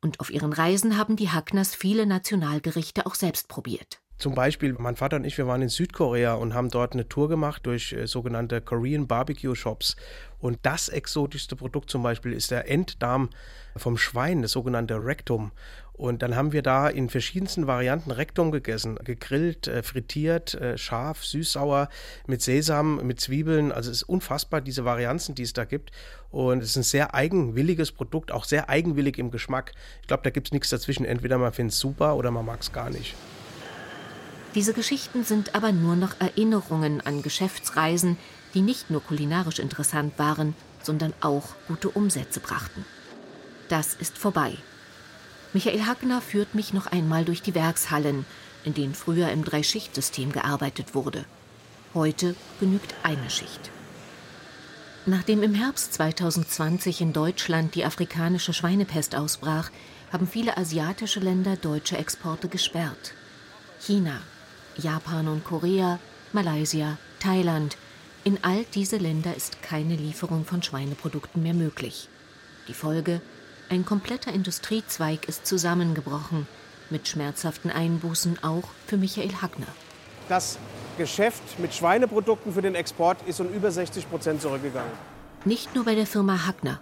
und 0.01 0.19
auf 0.19 0.31
ihren 0.31 0.51
Reisen 0.51 0.97
haben 0.97 1.15
die 1.15 1.29
Hackners 1.29 1.75
viele 1.75 2.05
Nationalgerichte 2.05 3.05
auch 3.05 3.15
selbst 3.15 3.47
probiert. 3.47 4.02
Zum 4.17 4.35
Beispiel, 4.35 4.75
mein 4.77 4.95
Vater 4.95 5.17
und 5.17 5.25
ich, 5.25 5.37
wir 5.37 5.47
waren 5.47 5.61
in 5.61 5.69
Südkorea 5.69 6.35
und 6.35 6.53
haben 6.53 6.69
dort 6.69 6.93
eine 6.93 7.09
Tour 7.09 7.29
gemacht 7.29 7.65
durch 7.65 7.93
äh, 7.93 8.07
sogenannte 8.07 8.61
Korean 8.61 9.07
Barbecue 9.07 9.55
Shops. 9.55 9.95
Und 10.39 10.59
das 10.63 10.89
exotischste 10.89 11.55
Produkt 11.55 11.89
zum 11.89 12.03
Beispiel 12.03 12.33
ist 12.33 12.51
der 12.51 12.69
Enddarm 12.69 13.29
vom 13.75 13.97
Schwein, 13.97 14.41
das 14.41 14.51
sogenannte 14.51 15.03
Rektum. 15.03 15.51
Und 15.93 16.23
dann 16.23 16.35
haben 16.35 16.53
wir 16.53 16.63
da 16.63 16.87
in 16.87 17.07
verschiedensten 17.07 17.67
Varianten 17.67 18.09
Rektum 18.11 18.51
gegessen. 18.51 18.97
Gegrillt, 19.03 19.67
äh, 19.67 19.83
frittiert, 19.83 20.55
äh, 20.55 20.77
scharf, 20.77 21.23
süß-sauer, 21.23 21.87
mit 22.25 22.41
Sesam, 22.41 23.05
mit 23.05 23.21
Zwiebeln. 23.21 23.71
Also 23.71 23.91
es 23.91 23.97
ist 23.97 24.09
unfassbar, 24.09 24.61
diese 24.61 24.85
Varianzen, 24.85 25.35
die 25.35 25.43
es 25.43 25.53
da 25.53 25.65
gibt. 25.65 25.91
Und 26.31 26.63
es 26.63 26.71
ist 26.71 26.77
ein 26.77 26.83
sehr 26.83 27.13
eigenwilliges 27.13 27.91
Produkt, 27.91 28.31
auch 28.31 28.45
sehr 28.45 28.69
eigenwillig 28.69 29.19
im 29.19 29.29
Geschmack. 29.29 29.73
Ich 30.01 30.07
glaube, 30.07 30.23
da 30.23 30.31
gibt 30.31 30.47
es 30.47 30.51
nichts 30.51 30.69
dazwischen. 30.69 31.05
Entweder 31.05 31.37
man 31.37 31.53
findet 31.53 31.73
es 31.73 31.79
super 31.79 32.15
oder 32.15 32.31
man 32.31 32.45
mag 32.45 32.61
es 32.61 32.71
gar 32.71 32.89
nicht. 32.89 33.15
Diese 34.55 34.73
Geschichten 34.73 35.23
sind 35.23 35.55
aber 35.55 35.71
nur 35.71 35.95
noch 35.95 36.19
Erinnerungen 36.19 37.01
an 37.01 37.23
Geschäftsreisen, 37.23 38.17
die 38.53 38.61
nicht 38.61 38.91
nur 38.91 39.01
kulinarisch 39.01 39.57
interessant 39.57 40.19
waren, 40.19 40.55
sondern 40.83 41.13
auch 41.21 41.55
gute 41.67 41.89
Umsätze 41.89 42.39
brachten. 42.39 42.85
Das 43.69 43.95
ist 43.95 44.17
vorbei. 44.17 44.55
Michael 45.53 45.85
Hackner 45.85 46.21
führt 46.21 46.53
mich 46.53 46.73
noch 46.73 46.87
einmal 46.87 47.25
durch 47.25 47.41
die 47.41 47.55
Werkshallen, 47.55 48.25
in 48.63 48.75
denen 48.75 48.93
früher 48.93 49.29
im 49.29 49.43
Dreischichtsystem 49.43 50.31
gearbeitet 50.31 50.93
wurde. 50.93 51.25
Heute 51.95 52.35
genügt 52.59 52.93
eine 53.01 53.29
Schicht. 53.29 53.71
Nachdem 55.05 55.41
im 55.43 55.53
Herbst 55.53 55.93
2020 55.93 57.01
in 57.01 57.11
Deutschland 57.11 57.75
die 57.75 57.85
afrikanische 57.85 58.53
Schweinepest 58.53 59.15
ausbrach, 59.15 59.69
haben 60.11 60.27
viele 60.27 60.57
asiatische 60.57 61.19
Länder 61.19 61.55
deutsche 61.55 61.97
Exporte 61.97 62.47
gesperrt. 62.47 63.13
China, 63.79 64.21
Japan 64.77 65.27
und 65.27 65.43
Korea, 65.43 65.99
Malaysia, 66.31 66.97
Thailand. 67.19 67.77
In 68.23 68.39
all 68.41 68.65
diese 68.73 68.97
Länder 68.97 69.35
ist 69.35 69.61
keine 69.61 69.95
Lieferung 69.95 70.45
von 70.45 70.63
Schweineprodukten 70.63 71.43
mehr 71.43 71.53
möglich. 71.53 72.09
Die 72.67 72.73
Folge? 72.73 73.21
Ein 73.69 73.85
kompletter 73.85 74.31
Industriezweig 74.31 75.27
ist 75.27 75.45
zusammengebrochen, 75.45 76.47
mit 76.89 77.07
schmerzhaften 77.07 77.71
Einbußen 77.71 78.43
auch 78.43 78.69
für 78.87 78.97
Michael 78.97 79.41
Hackner. 79.41 79.67
Das 80.29 80.57
Geschäft 80.97 81.59
mit 81.59 81.73
Schweineprodukten 81.73 82.53
für 82.53 82.61
den 82.61 82.75
Export 82.75 83.17
ist 83.27 83.39
um 83.39 83.49
über 83.49 83.71
60 83.71 84.09
Prozent 84.09 84.41
zurückgegangen. 84.41 84.91
Nicht 85.45 85.75
nur 85.75 85.85
bei 85.85 85.95
der 85.95 86.07
Firma 86.07 86.45
Hackner. 86.45 86.79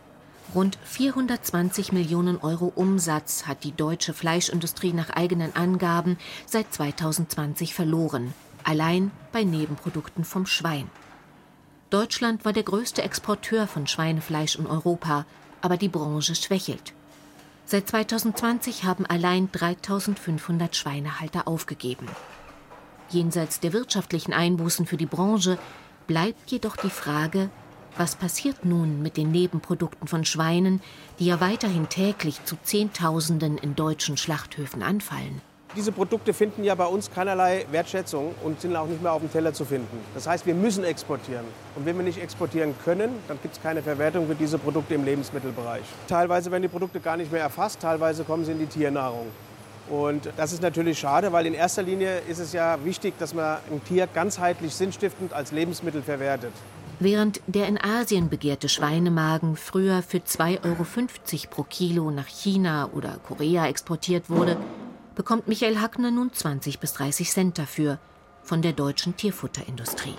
Rund 0.53 0.77
420 0.83 1.93
Millionen 1.93 2.37
Euro 2.37 2.73
Umsatz 2.75 3.47
hat 3.47 3.63
die 3.63 3.71
deutsche 3.71 4.13
Fleischindustrie 4.13 4.91
nach 4.91 5.09
eigenen 5.09 5.55
Angaben 5.55 6.17
seit 6.45 6.73
2020 6.73 7.73
verloren, 7.73 8.33
allein 8.65 9.11
bei 9.31 9.45
Nebenprodukten 9.45 10.25
vom 10.25 10.45
Schwein. 10.45 10.89
Deutschland 11.89 12.43
war 12.43 12.51
der 12.51 12.63
größte 12.63 13.01
Exporteur 13.01 13.65
von 13.65 13.87
Schweinefleisch 13.87 14.57
in 14.57 14.67
Europa, 14.67 15.25
aber 15.61 15.77
die 15.77 15.89
Branche 15.89 16.35
schwächelt. 16.35 16.93
Seit 17.65 17.87
2020 17.87 18.83
haben 18.83 19.05
allein 19.05 19.49
3500 19.53 20.75
Schweinehalter 20.75 21.47
aufgegeben. 21.47 22.07
Jenseits 23.09 23.61
der 23.61 23.71
wirtschaftlichen 23.71 24.33
Einbußen 24.33 24.85
für 24.85 24.97
die 24.97 25.05
Branche 25.05 25.57
bleibt 26.07 26.51
jedoch 26.51 26.75
die 26.75 26.89
Frage, 26.89 27.49
was 27.97 28.15
passiert 28.15 28.65
nun 28.65 29.01
mit 29.01 29.17
den 29.17 29.31
Nebenprodukten 29.31 30.07
von 30.07 30.25
Schweinen, 30.25 30.81
die 31.19 31.25
ja 31.25 31.41
weiterhin 31.41 31.89
täglich 31.89 32.43
zu 32.45 32.55
Zehntausenden 32.63 33.57
in 33.57 33.75
deutschen 33.75 34.17
Schlachthöfen 34.17 34.81
anfallen? 34.81 35.41
Diese 35.75 35.93
Produkte 35.93 36.33
finden 36.33 36.65
ja 36.65 36.75
bei 36.75 36.85
uns 36.85 37.09
keinerlei 37.11 37.65
Wertschätzung 37.71 38.35
und 38.43 38.59
sind 38.59 38.75
auch 38.75 38.87
nicht 38.87 39.01
mehr 39.01 39.13
auf 39.13 39.21
dem 39.21 39.31
Teller 39.31 39.53
zu 39.53 39.63
finden. 39.63 39.97
Das 40.13 40.27
heißt, 40.27 40.45
wir 40.45 40.53
müssen 40.53 40.83
exportieren. 40.83 41.45
Und 41.77 41.85
wenn 41.85 41.95
wir 41.95 42.03
nicht 42.03 42.21
exportieren 42.21 42.75
können, 42.83 43.11
dann 43.29 43.39
gibt 43.41 43.55
es 43.55 43.63
keine 43.63 43.81
Verwertung 43.81 44.27
für 44.27 44.35
diese 44.35 44.57
Produkte 44.57 44.95
im 44.95 45.05
Lebensmittelbereich. 45.05 45.83
Teilweise 46.09 46.51
werden 46.51 46.63
die 46.63 46.67
Produkte 46.67 46.99
gar 46.99 47.15
nicht 47.15 47.31
mehr 47.31 47.41
erfasst, 47.41 47.79
teilweise 47.79 48.25
kommen 48.25 48.43
sie 48.43 48.51
in 48.51 48.59
die 48.59 48.65
Tiernahrung. 48.65 49.27
Und 49.89 50.29
das 50.35 50.51
ist 50.51 50.61
natürlich 50.61 50.99
schade, 50.99 51.31
weil 51.31 51.45
in 51.45 51.53
erster 51.53 51.83
Linie 51.83 52.19
ist 52.27 52.39
es 52.39 52.51
ja 52.51 52.77
wichtig, 52.83 53.13
dass 53.17 53.33
man 53.33 53.57
ein 53.71 53.81
Tier 53.85 54.07
ganzheitlich 54.07 54.75
sinnstiftend 54.75 55.31
als 55.31 55.53
Lebensmittel 55.53 56.01
verwertet. 56.01 56.53
Während 57.03 57.41
der 57.47 57.67
in 57.67 57.79
Asien 57.83 58.29
begehrte 58.29 58.69
Schweinemagen 58.69 59.55
früher 59.55 60.03
für 60.03 60.19
2,50 60.19 60.65
Euro 60.65 60.85
pro 61.49 61.63
Kilo 61.63 62.11
nach 62.11 62.27
China 62.27 62.91
oder 62.93 63.17
Korea 63.27 63.65
exportiert 63.65 64.29
wurde, 64.29 64.55
bekommt 65.15 65.47
Michael 65.47 65.79
Hackner 65.79 66.11
nun 66.11 66.31
20 66.31 66.79
bis 66.79 66.93
30 66.93 67.31
Cent 67.31 67.57
dafür 67.57 67.97
von 68.43 68.61
der 68.61 68.73
deutschen 68.73 69.17
Tierfutterindustrie. 69.17 70.13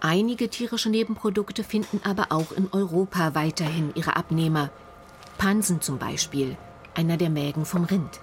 Einige 0.00 0.48
tierische 0.48 0.88
Nebenprodukte 0.88 1.64
finden 1.64 2.00
aber 2.04 2.26
auch 2.30 2.52
in 2.52 2.68
Europa 2.70 3.34
weiterhin 3.34 3.90
ihre 3.96 4.14
Abnehmer. 4.14 4.70
Pansen 5.36 5.80
zum 5.80 5.98
Beispiel, 5.98 6.56
einer 6.94 7.16
der 7.16 7.30
Mägen 7.30 7.64
vom 7.64 7.82
Rind. 7.82 8.20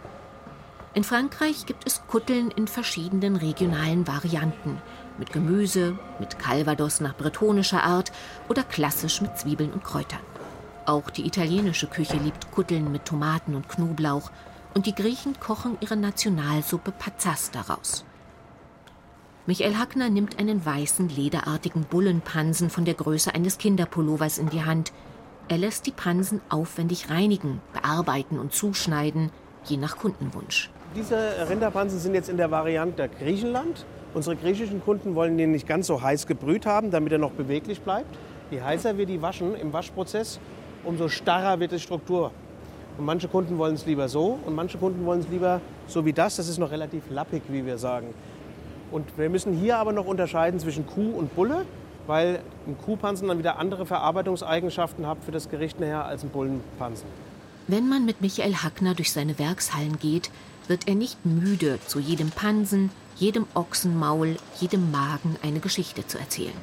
In 0.94 1.04
Frankreich 1.04 1.66
gibt 1.66 1.86
es 1.86 2.04
Kutteln 2.08 2.51
in 2.51 2.70
verschiedenen 2.70 3.36
regionalen 3.36 4.08
Varianten– 4.08 4.82
mit 5.19 5.31
Gemüse, 5.31 5.99
mit 6.19 6.39
Calvados 6.39 7.01
nach 7.01 7.15
bretonischer 7.15 7.83
Art 7.83 8.11
oder 8.47 8.63
klassisch 8.63 9.21
mit 9.21 9.38
Zwiebeln 9.38 9.71
und 9.71 9.83
Kräutern. 9.83 10.21
Auch 10.85 11.11
die 11.11 11.27
italienische 11.27 11.85
Küche 11.88 12.17
liebt 12.17 12.49
Kutteln 12.51 12.91
mit 12.91 13.05
Tomaten 13.05 13.53
und 13.53 13.69
Knoblauch 13.69 14.31
und 14.73 14.85
die 14.85 14.95
Griechen 14.95 15.39
kochen 15.39 15.77
ihre 15.81 15.97
Nationalsuppe 15.97 16.91
Pazas 16.91 17.51
daraus. 17.51 18.05
Michael 19.45 19.77
Hackner 19.77 20.09
nimmt 20.09 20.39
einen 20.39 20.63
weißen, 20.65 21.09
lederartigen 21.09 21.83
Bullenpansen 21.83 22.69
von 22.69 22.85
der 22.85 22.93
Größe 22.93 23.33
eines 23.33 23.57
Kinderpullovers 23.57 24.38
in 24.38 24.49
die 24.49 24.63
Hand. 24.63 24.91
Er 25.47 25.57
lässt 25.57 25.88
die 25.88 25.91
Pansen 25.91 26.41
aufwendig 26.49 27.09
reinigen, 27.09 27.59
bearbeiten 27.73 28.38
und 28.38 28.53
zuschneiden, 28.53 29.31
je 29.65 29.77
nach 29.77 29.97
Kundenwunsch. 29.97 30.69
Diese 30.95 31.47
Rinderpansen 31.49 31.99
sind 31.99 32.13
jetzt 32.13 32.29
in 32.29 32.38
der 32.38 32.51
Variante 32.51 33.09
Griechenland. 33.09 33.85
Unsere 34.13 34.36
griechischen 34.36 34.84
Kunden 34.84 35.13
wollen 35.13 35.38
den 35.38 35.51
nicht 35.51 35.68
ganz 35.68 35.86
so 35.86 36.01
heiß 36.01 36.25
gebrüht 36.25 36.66
haben, 36.66 36.89
damit 36.89 37.12
er 37.12 37.20
noch 37.20 37.32
beweglich 37.32 37.82
bleibt. 37.82 38.18
Je 38.50 38.62
heißer 38.62 38.98
wir 38.98 39.06
die 39.06 39.22
waschen 39.22 39.56
im 39.56 39.72
Waschprozess, 39.72 40.39
umso 40.84 41.10
starrer 41.10 41.60
wird 41.60 41.74
die 41.74 41.80
Struktur. 41.80 42.32
Und 42.98 43.06
manche 43.06 43.28
Kunden 43.28 43.60
wollen 43.60 43.75
es 43.75 43.86
lieber 43.86 44.10
so 44.10 44.39
und 44.46 44.56
manche 44.56 44.80
Kunden 44.80 45.06
wollen 45.06 45.20
es 45.20 45.30
lieber 45.30 45.62
so 45.88 46.06
wie 46.06 46.13
das. 46.13 46.38
Das 46.38 46.48
ist 46.48 46.58
noch 46.58 46.72
relativ 46.72 47.04
lappig, 47.12 47.44
wie 47.50 47.66
wir 47.66 47.78
sagen. 47.78 48.08
Und 48.92 49.06
wir 49.18 49.30
müssen 49.30 49.54
hier 49.54 49.78
aber 49.78 49.94
noch 49.94 50.06
unterscheiden 50.06 50.60
zwischen 50.60 50.88
Kuh 50.88 51.12
und 51.12 51.36
Bulle, 51.36 51.66
weil 52.08 52.39
ein 52.66 52.75
Kuhpansen 52.84 53.28
dann 53.28 53.38
wieder 53.38 53.60
andere 53.60 53.86
Verarbeitungseigenschaften 53.86 55.06
hat 55.06 55.20
für 55.24 55.32
das 55.32 55.50
Gericht 55.50 55.80
nachher 55.80 56.06
als 56.06 56.24
ein 56.24 56.30
Bullenpansen. 56.30 57.08
Wenn 57.71 57.88
man 57.88 58.03
mit 58.03 58.19
Michael 58.19 58.55
Hackner 58.55 58.95
durch 58.95 59.11
seine 59.11 59.38
Werkshallen 59.38 59.99
geht, 59.99 60.31
wird 60.67 60.88
er 60.88 60.95
nicht 60.95 61.23
müde, 61.23 61.77
zu 61.85 61.99
jedem 61.99 62.31
Pansen, 62.31 62.89
jedem 63.15 63.45
Ochsenmaul, 63.53 64.38
jedem 64.59 64.89
Magen 64.89 65.35
eine 65.43 65.59
Geschichte 65.59 66.07
zu 66.07 66.17
erzählen. 66.17 66.57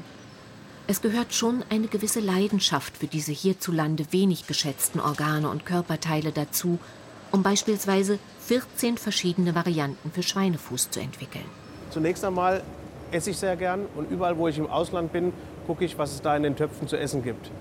Es 0.89 1.03
gehört 1.03 1.33
schon 1.33 1.63
eine 1.71 1.87
gewisse 1.87 2.19
Leidenschaft 2.19 2.97
für 2.97 3.07
diese 3.07 3.31
hierzulande 3.31 4.07
wenig 4.11 4.49
geschätzten 4.49 4.99
Organe 4.99 5.49
und 5.49 5.65
Körperteile 5.65 6.33
dazu, 6.33 6.81
um 7.31 7.45
beispielsweise 7.45 8.19
14 8.41 8.99
verschiedene 8.99 9.55
Varianten 9.55 10.11
für 10.11 10.25
Schweinefuß 10.25 10.91
zu 10.91 10.99
entwickeln. 10.99 11.47
Zunächst 11.91 12.25
einmal 12.25 12.65
esse 13.13 13.31
ich 13.31 13.37
sehr 13.37 13.55
gern 13.55 13.87
und 13.95 14.11
überall, 14.11 14.39
wo 14.39 14.49
ich 14.49 14.59
im 14.59 14.69
Ausland 14.69 15.13
bin, 15.13 15.33
gucke 15.69 15.85
ich, 15.85 15.99
was 15.99 16.15
es 16.15 16.23
da 16.23 16.37
in 16.37 16.43
den 16.43 16.57
Töpfen 16.57 16.89
zu 16.89 16.99
essen 16.99 17.23
gibt. 17.23 17.53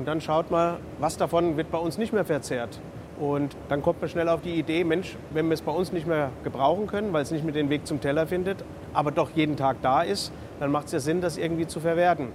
Und 0.00 0.06
dann 0.06 0.22
schaut 0.22 0.50
mal, 0.50 0.78
was 0.98 1.18
davon 1.18 1.58
wird 1.58 1.70
bei 1.70 1.76
uns 1.76 1.98
nicht 1.98 2.14
mehr 2.14 2.24
verzehrt. 2.24 2.80
Und 3.18 3.54
dann 3.68 3.82
kommt 3.82 4.00
man 4.00 4.08
schnell 4.08 4.30
auf 4.30 4.40
die 4.40 4.54
Idee, 4.54 4.82
Mensch, 4.82 5.14
wenn 5.34 5.46
wir 5.48 5.52
es 5.52 5.60
bei 5.60 5.72
uns 5.72 5.92
nicht 5.92 6.06
mehr 6.06 6.30
gebrauchen 6.42 6.86
können, 6.86 7.12
weil 7.12 7.22
es 7.22 7.30
nicht 7.30 7.44
mehr 7.44 7.52
den 7.52 7.68
Weg 7.68 7.86
zum 7.86 8.00
Teller 8.00 8.26
findet, 8.26 8.64
aber 8.94 9.10
doch 9.10 9.28
jeden 9.34 9.58
Tag 9.58 9.76
da 9.82 10.00
ist, 10.00 10.32
dann 10.58 10.70
macht 10.70 10.86
es 10.86 10.92
ja 10.92 11.00
Sinn, 11.00 11.20
das 11.20 11.36
irgendwie 11.36 11.66
zu 11.66 11.80
verwerten. 11.80 12.28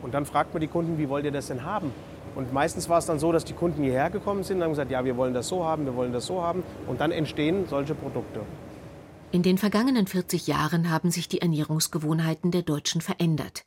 Und 0.00 0.14
dann 0.14 0.26
fragt 0.26 0.54
man 0.54 0.60
die 0.60 0.68
Kunden, 0.68 0.96
wie 0.96 1.08
wollt 1.08 1.24
ihr 1.24 1.32
das 1.32 1.48
denn 1.48 1.64
haben? 1.64 1.90
Und 2.36 2.52
meistens 2.52 2.88
war 2.88 2.98
es 2.98 3.06
dann 3.06 3.18
so, 3.18 3.32
dass 3.32 3.44
die 3.44 3.54
Kunden 3.54 3.82
hierher 3.82 4.08
gekommen 4.08 4.44
sind 4.44 4.58
und 4.58 4.62
haben 4.62 4.70
gesagt, 4.70 4.92
ja, 4.92 5.04
wir 5.04 5.16
wollen 5.16 5.34
das 5.34 5.48
so 5.48 5.64
haben, 5.64 5.86
wir 5.86 5.96
wollen 5.96 6.12
das 6.12 6.26
so 6.26 6.40
haben. 6.40 6.62
Und 6.86 7.00
dann 7.00 7.10
entstehen 7.10 7.66
solche 7.68 7.96
Produkte. 7.96 8.42
In 9.32 9.42
den 9.42 9.58
vergangenen 9.58 10.06
40 10.06 10.46
Jahren 10.46 10.88
haben 10.88 11.10
sich 11.10 11.26
die 11.26 11.40
Ernährungsgewohnheiten 11.40 12.52
der 12.52 12.62
Deutschen 12.62 13.00
verändert. 13.00 13.64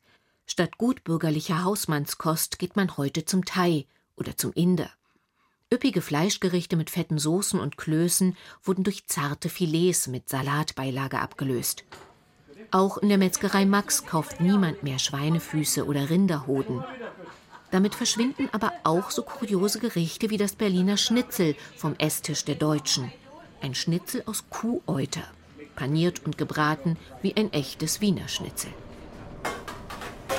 Statt 0.51 0.79
gutbürgerlicher 0.79 1.63
Hausmannskost 1.63 2.57
geht 2.57 2.75
man 2.75 2.97
heute 2.97 3.23
zum 3.23 3.45
Thai 3.45 3.85
oder 4.15 4.35
zum 4.35 4.51
Inder. 4.53 4.89
Üppige 5.71 6.01
Fleischgerichte 6.01 6.75
mit 6.75 6.89
fetten 6.89 7.19
Soßen 7.19 7.59
und 7.59 7.77
Klößen 7.77 8.35
wurden 8.63 8.83
durch 8.83 9.05
zarte 9.05 9.47
Filets 9.47 10.07
mit 10.07 10.27
Salatbeilage 10.27 11.19
abgelöst. 11.19 11.83
Auch 12.71 12.97
in 12.97 13.09
der 13.09 13.19
Metzgerei 13.19 13.67
Max 13.67 14.07
kauft 14.07 14.41
niemand 14.41 14.81
mehr 14.81 14.97
Schweinefüße 14.97 15.85
oder 15.85 16.09
Rinderhoden. 16.09 16.83
Damit 17.69 17.93
verschwinden 17.93 18.49
aber 18.51 18.73
auch 18.83 19.11
so 19.11 19.21
kuriose 19.21 19.77
Gerichte 19.79 20.31
wie 20.31 20.37
das 20.37 20.55
Berliner 20.55 20.97
Schnitzel 20.97 21.55
vom 21.77 21.93
Esstisch 21.99 22.43
der 22.43 22.55
Deutschen. 22.55 23.11
Ein 23.61 23.75
Schnitzel 23.75 24.23
aus 24.25 24.45
Kuhäuter, 24.49 25.27
paniert 25.75 26.25
und 26.25 26.39
gebraten 26.39 26.97
wie 27.21 27.37
ein 27.37 27.53
echtes 27.53 28.01
Wiener 28.01 28.27
Schnitzel. 28.27 28.73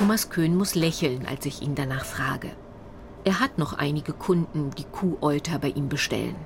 Thomas 0.01 0.31
Köhn 0.31 0.57
muss 0.57 0.75
lächeln, 0.75 1.27
als 1.27 1.45
ich 1.45 1.61
ihn 1.61 1.75
danach 1.75 2.07
frage. 2.07 2.49
Er 3.25 3.39
hat 3.39 3.59
noch 3.59 3.75
einige 3.75 4.15
Kunden, 4.15 4.71
die 4.79 4.85
Kuhäuter 4.85 5.59
bei 5.59 5.69
ihm 5.69 5.91
bestellen. 5.91 6.37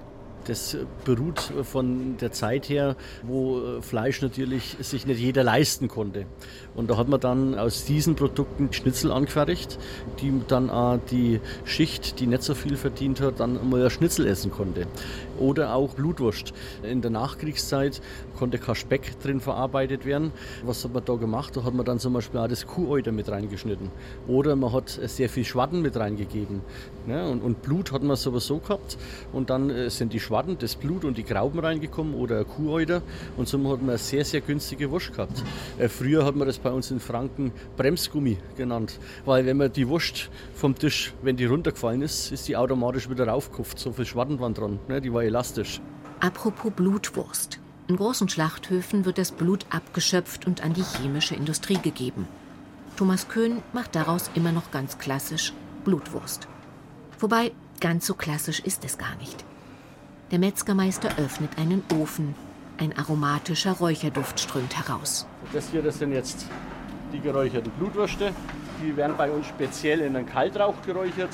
Das 0.44 0.76
beruht 1.04 1.52
von 1.62 2.16
der 2.16 2.32
Zeit 2.32 2.68
her, 2.68 2.96
wo 3.23 3.61
äh, 3.61 3.80
Fleisch 3.80 4.20
natürlich 4.23 4.76
sich 4.80 5.06
nicht 5.06 5.20
jeder 5.20 5.44
leisten 5.44 5.87
konnte. 5.87 6.26
Und 6.75 6.90
da 6.90 6.96
hat 6.96 7.08
man 7.08 7.20
dann 7.20 7.54
aus 7.56 7.84
diesen 7.84 8.16
Produkten 8.16 8.73
Schnitzel 8.73 9.12
angefertigt, 9.12 9.78
die 10.20 10.32
dann 10.49 10.68
auch 10.68 10.99
die 11.11 11.40
Schicht, 11.64 12.18
die 12.18 12.26
nicht 12.26 12.42
so 12.42 12.56
viel 12.56 12.76
verdient 12.76 13.20
hat, 13.20 13.38
dann 13.38 13.70
mal 13.70 13.88
Schnitzel 13.88 14.26
essen 14.26 14.50
konnte. 14.50 14.88
Oder 15.38 15.74
auch 15.74 15.94
Blutwurst. 15.94 16.52
In 16.82 17.02
der 17.02 17.10
Nachkriegszeit 17.10 18.00
konnte 18.38 18.58
kein 18.58 18.74
Speck 18.74 19.18
drin 19.20 19.40
verarbeitet 19.40 20.04
werden. 20.04 20.32
Was 20.64 20.84
hat 20.84 20.92
man 20.92 21.04
da 21.04 21.14
gemacht? 21.14 21.56
Da 21.56 21.64
hat 21.64 21.74
man 21.74 21.84
dann 21.84 21.98
zum 21.98 22.12
Beispiel 22.12 22.40
auch 22.40 22.48
das 22.48 22.66
Kuhäuter 22.66 23.12
mit 23.12 23.28
reingeschnitten. 23.28 23.90
Oder 24.28 24.56
man 24.56 24.72
hat 24.72 24.88
sehr 24.88 25.28
viel 25.28 25.44
Schwatten 25.44 25.82
mit 25.82 25.96
reingegeben. 25.96 26.60
Ja, 27.08 27.26
und, 27.26 27.42
und, 27.42 27.62
Blut 27.62 27.92
hat 27.92 28.02
man 28.02 28.16
sowieso 28.16 28.58
gehabt. 28.58 28.96
Und 29.32 29.50
dann 29.50 29.70
äh, 29.70 29.90
sind 29.90 30.12
die 30.12 30.20
Schwatten, 30.20 30.56
das 30.58 30.76
Blut 30.76 31.04
und 31.04 31.18
die 31.18 31.24
Grauben 31.24 31.58
reingekommen 31.58 32.14
oder 32.14 32.44
Kuhäuter. 32.44 33.02
Und 33.36 33.48
so 33.48 33.58
hat 33.70 33.80
man 33.80 33.90
eine 33.90 33.98
sehr, 33.98 34.24
sehr 34.24 34.40
günstige 34.40 34.90
Wurst 34.90 35.12
gehabt. 35.12 35.42
Äh, 35.78 35.88
früher 35.88 36.24
hat 36.24 36.36
man 36.36 36.46
das 36.46 36.58
bei 36.58 36.70
uns 36.70 36.90
in 36.90 37.00
Franken 37.00 37.52
Bremsgummi 37.76 38.38
genannt. 38.56 38.98
Weil 39.24 39.44
wenn 39.46 39.56
man 39.56 39.72
die 39.72 39.88
Wurst 39.88 40.30
vom 40.54 40.74
Tisch, 40.74 41.12
wenn 41.22 41.36
die 41.36 41.44
runtergefallen 41.44 42.02
ist, 42.02 42.32
ist 42.32 42.48
die 42.48 42.56
automatisch 42.56 43.10
wieder 43.10 43.28
raufgekupft. 43.28 43.78
So 43.78 43.92
viel 43.92 44.06
Schwatten 44.06 44.40
waren 44.40 44.54
dran. 44.54 44.78
Ne? 44.88 45.00
Die 45.00 45.12
war 45.12 45.24
elastisch. 45.25 45.81
Apropos 46.21 46.73
Blutwurst. 46.73 47.59
In 47.87 47.97
großen 47.97 48.28
Schlachthöfen 48.28 49.04
wird 49.04 49.19
das 49.19 49.33
Blut 49.33 49.66
abgeschöpft 49.71 50.47
und 50.47 50.64
an 50.64 50.73
die 50.73 50.83
chemische 50.83 51.35
Industrie 51.35 51.78
gegeben. 51.78 52.26
Thomas 52.97 53.28
Köhn 53.28 53.62
macht 53.73 53.95
daraus 53.95 54.31
immer 54.35 54.52
noch 54.52 54.71
ganz 54.71 54.99
klassisch 54.99 55.52
Blutwurst. 55.85 56.49
Wobei, 57.19 57.52
ganz 57.81 58.07
so 58.07 58.14
klassisch 58.14 58.61
ist 58.61 58.85
es 58.85 58.97
gar 58.97 59.14
nicht. 59.16 59.45
Der 60.31 60.38
Metzgermeister 60.38 61.11
öffnet 61.19 61.59
einen 61.59 61.83
Ofen. 62.00 62.35
Ein 62.78 62.97
aromatischer 62.99 63.73
Räucherduft 63.73 64.40
strömt 64.40 64.76
heraus. 64.76 65.26
Das 65.52 65.71
hier, 65.71 65.83
das 65.83 65.99
sind 65.99 66.12
jetzt 66.12 66.47
die 67.12 67.21
geräucherten 67.21 67.71
Blutwürste. 67.73 68.33
Die 68.83 68.97
werden 68.97 69.16
bei 69.16 69.31
uns 69.31 69.47
speziell 69.47 70.00
in 70.00 70.16
einen 70.16 70.26
Kaltrauch 70.26 70.75
geräuchert, 70.87 71.31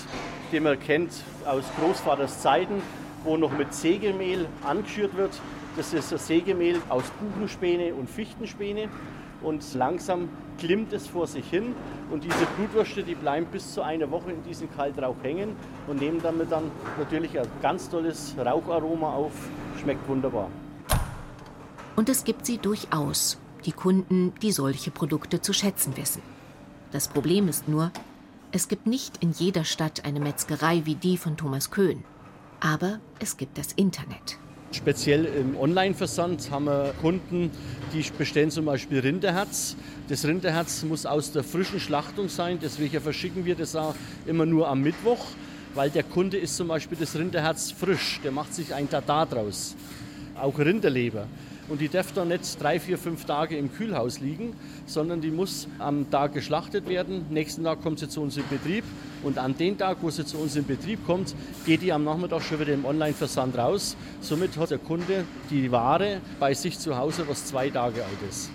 den 0.52 0.64
man 0.64 0.78
kennt 0.78 1.12
aus 1.46 1.64
Großvaters 1.78 2.42
Zeiten, 2.42 2.82
wo 3.24 3.36
noch 3.36 3.56
mit 3.56 3.74
Sägemehl 3.74 4.46
angeschürt 4.62 5.16
wird. 5.16 5.40
Das 5.76 5.92
ist 5.92 6.12
das 6.12 6.26
Sägemehl 6.26 6.80
aus 6.88 7.04
Buchenspäne 7.20 7.94
und 7.94 8.08
Fichtenspäne. 8.08 8.88
Und 9.42 9.64
langsam 9.74 10.28
klimmt 10.58 10.92
es 10.92 11.06
vor 11.06 11.26
sich 11.26 11.48
hin. 11.48 11.74
Und 12.10 12.24
diese 12.24 12.46
Blutwürste, 12.56 13.02
die 13.02 13.14
bleiben 13.14 13.46
bis 13.46 13.72
zu 13.72 13.82
einer 13.82 14.10
Woche 14.10 14.32
in 14.32 14.42
diesem 14.42 14.70
Kaltrauch 14.70 15.16
hängen 15.22 15.56
und 15.86 16.00
nehmen 16.00 16.20
damit 16.22 16.52
dann 16.52 16.64
natürlich 16.98 17.38
ein 17.38 17.46
ganz 17.62 17.88
tolles 17.88 18.34
Raucharoma 18.38 19.14
auf. 19.14 19.32
Schmeckt 19.80 20.06
wunderbar. 20.08 20.50
Und 21.96 22.08
es 22.08 22.24
gibt 22.24 22.46
sie 22.46 22.58
durchaus, 22.58 23.38
die 23.64 23.72
Kunden, 23.72 24.34
die 24.42 24.52
solche 24.52 24.90
Produkte 24.90 25.40
zu 25.40 25.52
schätzen 25.52 25.96
wissen. 25.96 26.22
Das 26.92 27.08
Problem 27.08 27.48
ist 27.48 27.68
nur, 27.68 27.92
es 28.52 28.68
gibt 28.68 28.86
nicht 28.86 29.22
in 29.22 29.32
jeder 29.32 29.64
Stadt 29.64 30.04
eine 30.04 30.20
Metzgerei 30.20 30.82
wie 30.84 30.96
die 30.96 31.16
von 31.16 31.36
Thomas 31.36 31.70
Köhn. 31.70 32.02
Aber 32.60 33.00
es 33.18 33.36
gibt 33.36 33.58
das 33.58 33.72
Internet. 33.72 34.38
Speziell 34.72 35.24
im 35.24 35.56
Online-Versand 35.56 36.50
haben 36.50 36.66
wir 36.66 36.94
Kunden, 37.00 37.50
die 37.92 38.04
bestellen 38.16 38.52
zum 38.52 38.66
Beispiel 38.66 39.00
Rinderherz. 39.00 39.74
Das 40.08 40.24
Rinderherz 40.24 40.84
muss 40.84 41.06
aus 41.06 41.32
der 41.32 41.42
frischen 41.42 41.80
Schlachtung 41.80 42.28
sein, 42.28 42.58
deswegen 42.62 43.00
verschicken 43.00 43.44
wir 43.44 43.56
das 43.56 43.74
auch 43.74 43.94
immer 44.26 44.46
nur 44.46 44.68
am 44.68 44.82
Mittwoch, 44.82 45.26
weil 45.74 45.90
der 45.90 46.04
Kunde 46.04 46.36
ist 46.36 46.56
zum 46.56 46.68
Beispiel 46.68 46.96
das 46.98 47.16
Rinderherz 47.16 47.72
frisch, 47.72 48.20
der 48.22 48.30
macht 48.30 48.54
sich 48.54 48.72
ein 48.72 48.88
Tata 48.88 49.26
draus. 49.26 49.74
Auch 50.36 50.56
Rinderleber. 50.58 51.26
Und 51.70 51.80
die 51.80 51.88
darf 51.88 52.12
dann 52.12 52.28
nicht 52.28 52.60
drei, 52.60 52.80
vier, 52.80 52.98
fünf 52.98 53.24
Tage 53.24 53.56
im 53.56 53.72
Kühlhaus 53.72 54.18
liegen, 54.18 54.54
sondern 54.86 55.20
die 55.20 55.30
muss 55.30 55.68
am 55.78 56.10
Tag 56.10 56.34
geschlachtet 56.34 56.88
werden. 56.88 57.26
Nächsten 57.30 57.62
Tag 57.62 57.80
kommt 57.80 58.00
sie 58.00 58.08
zu 58.08 58.20
uns 58.20 58.36
in 58.36 58.46
Betrieb. 58.48 58.84
Und 59.22 59.38
an 59.38 59.56
den 59.56 59.78
Tag, 59.78 59.98
wo 60.00 60.10
sie 60.10 60.26
zu 60.26 60.38
uns 60.38 60.56
in 60.56 60.66
Betrieb 60.66 61.06
kommt, 61.06 61.34
geht 61.64 61.82
die 61.82 61.92
am 61.92 62.02
Nachmittag 62.02 62.42
schon 62.42 62.58
wieder 62.58 62.74
im 62.74 62.84
Online-Versand 62.84 63.56
raus. 63.56 63.96
Somit 64.20 64.56
hat 64.56 64.70
der 64.70 64.78
Kunde 64.78 65.24
die 65.48 65.70
Ware 65.70 66.20
bei 66.40 66.54
sich 66.54 66.76
zu 66.78 66.96
Hause, 66.96 67.28
was 67.28 67.46
zwei 67.46 67.70
Tage 67.70 68.04
alt 68.04 68.18
ist. 68.28 68.50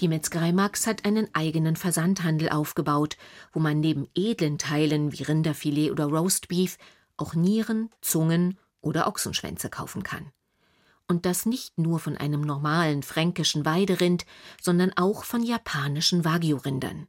Die 0.00 0.08
Metzgerei 0.08 0.52
Max 0.52 0.86
hat 0.86 1.04
einen 1.06 1.28
eigenen 1.34 1.76
Versandhandel 1.76 2.50
aufgebaut, 2.50 3.16
wo 3.52 3.60
man 3.60 3.80
neben 3.80 4.06
edlen 4.14 4.58
Teilen 4.58 5.12
wie 5.12 5.22
Rinderfilet 5.22 5.90
oder 5.90 6.06
Roastbeef 6.06 6.76
auch 7.16 7.34
Nieren, 7.34 7.90
Zungen 8.02 8.58
oder 8.82 9.06
Ochsenschwänze 9.06 9.70
kaufen 9.70 10.02
kann. 10.02 10.32
Und 11.10 11.26
das 11.26 11.44
nicht 11.44 11.76
nur 11.76 11.98
von 11.98 12.16
einem 12.16 12.40
normalen 12.40 13.02
fränkischen 13.02 13.64
Weiderind, 13.64 14.24
sondern 14.62 14.92
auch 14.94 15.24
von 15.24 15.42
japanischen 15.42 16.24
Wagyu-Rindern. 16.24 17.08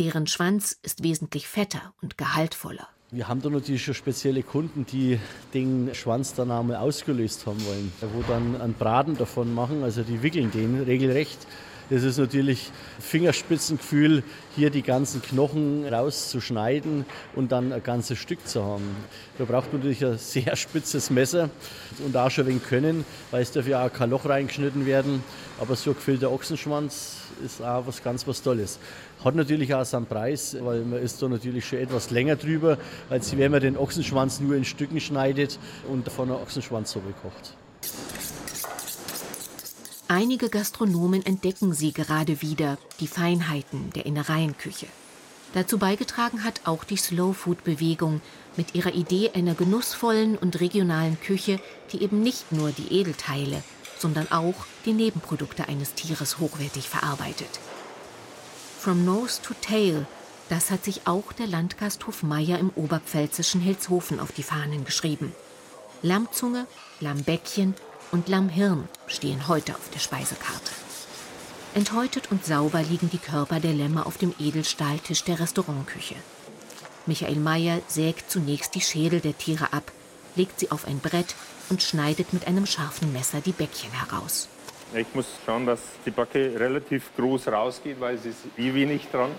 Deren 0.00 0.26
Schwanz 0.26 0.76
ist 0.82 1.04
wesentlich 1.04 1.46
fetter 1.46 1.94
und 2.02 2.18
gehaltvoller. 2.18 2.88
Wir 3.12 3.28
haben 3.28 3.40
da 3.40 3.48
natürlich 3.48 3.84
schon 3.84 3.94
spezielle 3.94 4.42
Kunden, 4.42 4.84
die 4.84 5.20
den 5.54 5.94
Schwanz 5.94 6.34
dann 6.34 6.50
einmal 6.50 6.78
ausgelöst 6.78 7.46
haben 7.46 7.64
wollen, 7.66 7.92
wo 8.14 8.22
dann 8.22 8.60
einen 8.60 8.74
Braten 8.74 9.16
davon 9.16 9.54
machen, 9.54 9.84
also 9.84 10.02
die 10.02 10.24
wickeln 10.24 10.50
den 10.50 10.80
regelrecht 10.82 11.38
das 11.90 12.04
ist 12.04 12.18
natürlich 12.18 12.70
Fingerspitzengefühl, 13.00 14.22
hier 14.54 14.70
die 14.70 14.82
ganzen 14.82 15.20
Knochen 15.20 15.84
rauszuschneiden 15.86 17.04
und 17.34 17.50
dann 17.50 17.72
ein 17.72 17.82
ganzes 17.82 18.18
Stück 18.18 18.46
zu 18.46 18.64
haben. 18.64 18.96
Da 19.38 19.44
braucht 19.44 19.72
man 19.72 19.82
natürlich 19.82 20.04
ein 20.04 20.16
sehr 20.16 20.54
spitzes 20.54 21.10
Messer 21.10 21.50
und 22.04 22.16
auch 22.16 22.30
schon 22.30 22.46
wegen 22.46 22.62
Können, 22.62 23.04
weil 23.32 23.42
es 23.42 23.50
darf 23.50 23.66
ja 23.66 23.84
auch 23.84 23.92
kein 23.92 24.10
Loch 24.10 24.24
reingeschnitten 24.24 24.86
werden. 24.86 25.24
Aber 25.58 25.74
so 25.74 25.92
gefüllter 25.92 26.30
Ochsenschwanz 26.30 27.16
ist 27.44 27.60
auch 27.60 27.86
was 27.86 28.02
ganz 28.02 28.26
was 28.26 28.40
Tolles. 28.40 28.78
Hat 29.24 29.34
natürlich 29.34 29.74
auch 29.74 29.84
seinen 29.84 30.06
Preis, 30.06 30.56
weil 30.60 30.82
man 30.82 31.02
ist 31.02 31.20
da 31.20 31.28
natürlich 31.28 31.66
schon 31.66 31.80
etwas 31.80 32.10
länger 32.10 32.36
drüber, 32.36 32.78
als 33.10 33.36
wenn 33.36 33.50
man 33.50 33.60
den 33.60 33.76
Ochsenschwanz 33.76 34.38
nur 34.40 34.54
in 34.54 34.64
Stücken 34.64 35.00
schneidet 35.00 35.58
und 35.88 36.10
von 36.10 36.30
einer 36.30 36.40
Ochsenschwanzsuppe 36.40 37.14
kocht. 37.20 37.54
Einige 40.10 40.48
Gastronomen 40.48 41.24
entdecken 41.24 41.72
sie 41.72 41.92
gerade 41.92 42.42
wieder, 42.42 42.78
die 42.98 43.06
Feinheiten 43.06 43.90
der 43.92 44.06
Innereienküche. 44.06 44.88
Dazu 45.54 45.78
beigetragen 45.78 46.42
hat 46.42 46.62
auch 46.64 46.82
die 46.82 46.96
Slow-Food-Bewegung 46.96 48.20
mit 48.56 48.74
ihrer 48.74 48.92
Idee 48.92 49.30
einer 49.34 49.54
genussvollen 49.54 50.36
und 50.36 50.58
regionalen 50.58 51.20
Küche, 51.20 51.60
die 51.92 52.02
eben 52.02 52.24
nicht 52.24 52.50
nur 52.50 52.72
die 52.72 52.92
Edelteile, 52.92 53.62
sondern 54.00 54.32
auch 54.32 54.66
die 54.84 54.94
Nebenprodukte 54.94 55.68
eines 55.68 55.94
Tieres 55.94 56.40
hochwertig 56.40 56.88
verarbeitet. 56.88 57.60
From 58.80 59.04
Nose 59.04 59.40
to 59.42 59.54
Tail, 59.62 60.08
das 60.48 60.72
hat 60.72 60.84
sich 60.84 61.02
auch 61.04 61.32
der 61.32 61.46
Landgasthof 61.46 62.24
Meier 62.24 62.58
im 62.58 62.70
oberpfälzischen 62.74 63.60
Hilshofen 63.60 64.18
auf 64.18 64.32
die 64.32 64.42
Fahnen 64.42 64.84
geschrieben. 64.84 65.32
Lammzunge, 66.02 66.66
Lammbäckchen 66.98 67.76
und 68.12 68.28
Lammhirn 68.28 68.88
stehen 69.06 69.48
heute 69.48 69.74
auf 69.74 69.88
der 69.90 69.98
Speisekarte. 69.98 70.72
Enthäutet 71.74 72.30
und 72.30 72.44
sauber 72.44 72.82
liegen 72.82 73.10
die 73.10 73.18
Körper 73.18 73.60
der 73.60 73.72
Lämmer 73.72 74.06
auf 74.06 74.18
dem 74.18 74.34
Edelstahltisch 74.38 75.22
der 75.24 75.38
Restaurantküche. 75.38 76.16
Michael 77.06 77.36
Meyer 77.36 77.80
sägt 77.86 78.30
zunächst 78.30 78.74
die 78.74 78.80
Schädel 78.80 79.20
der 79.20 79.38
Tiere 79.38 79.72
ab, 79.72 79.92
legt 80.34 80.58
sie 80.58 80.70
auf 80.70 80.86
ein 80.86 80.98
Brett 80.98 81.34
und 81.68 81.82
schneidet 81.82 82.32
mit 82.32 82.46
einem 82.46 82.66
scharfen 82.66 83.12
Messer 83.12 83.40
die 83.40 83.52
Bäckchen 83.52 83.92
heraus. 83.92 84.48
Ich 84.92 85.06
muss 85.14 85.26
schauen, 85.46 85.66
dass 85.66 85.80
die 86.04 86.10
Backe 86.10 86.58
relativ 86.58 87.10
groß 87.16 87.48
rausgeht, 87.48 88.00
weil 88.00 88.18
sie 88.18 88.30
ist 88.30 88.40
eh 88.58 88.74
wenig 88.74 89.06
dran. 89.12 89.30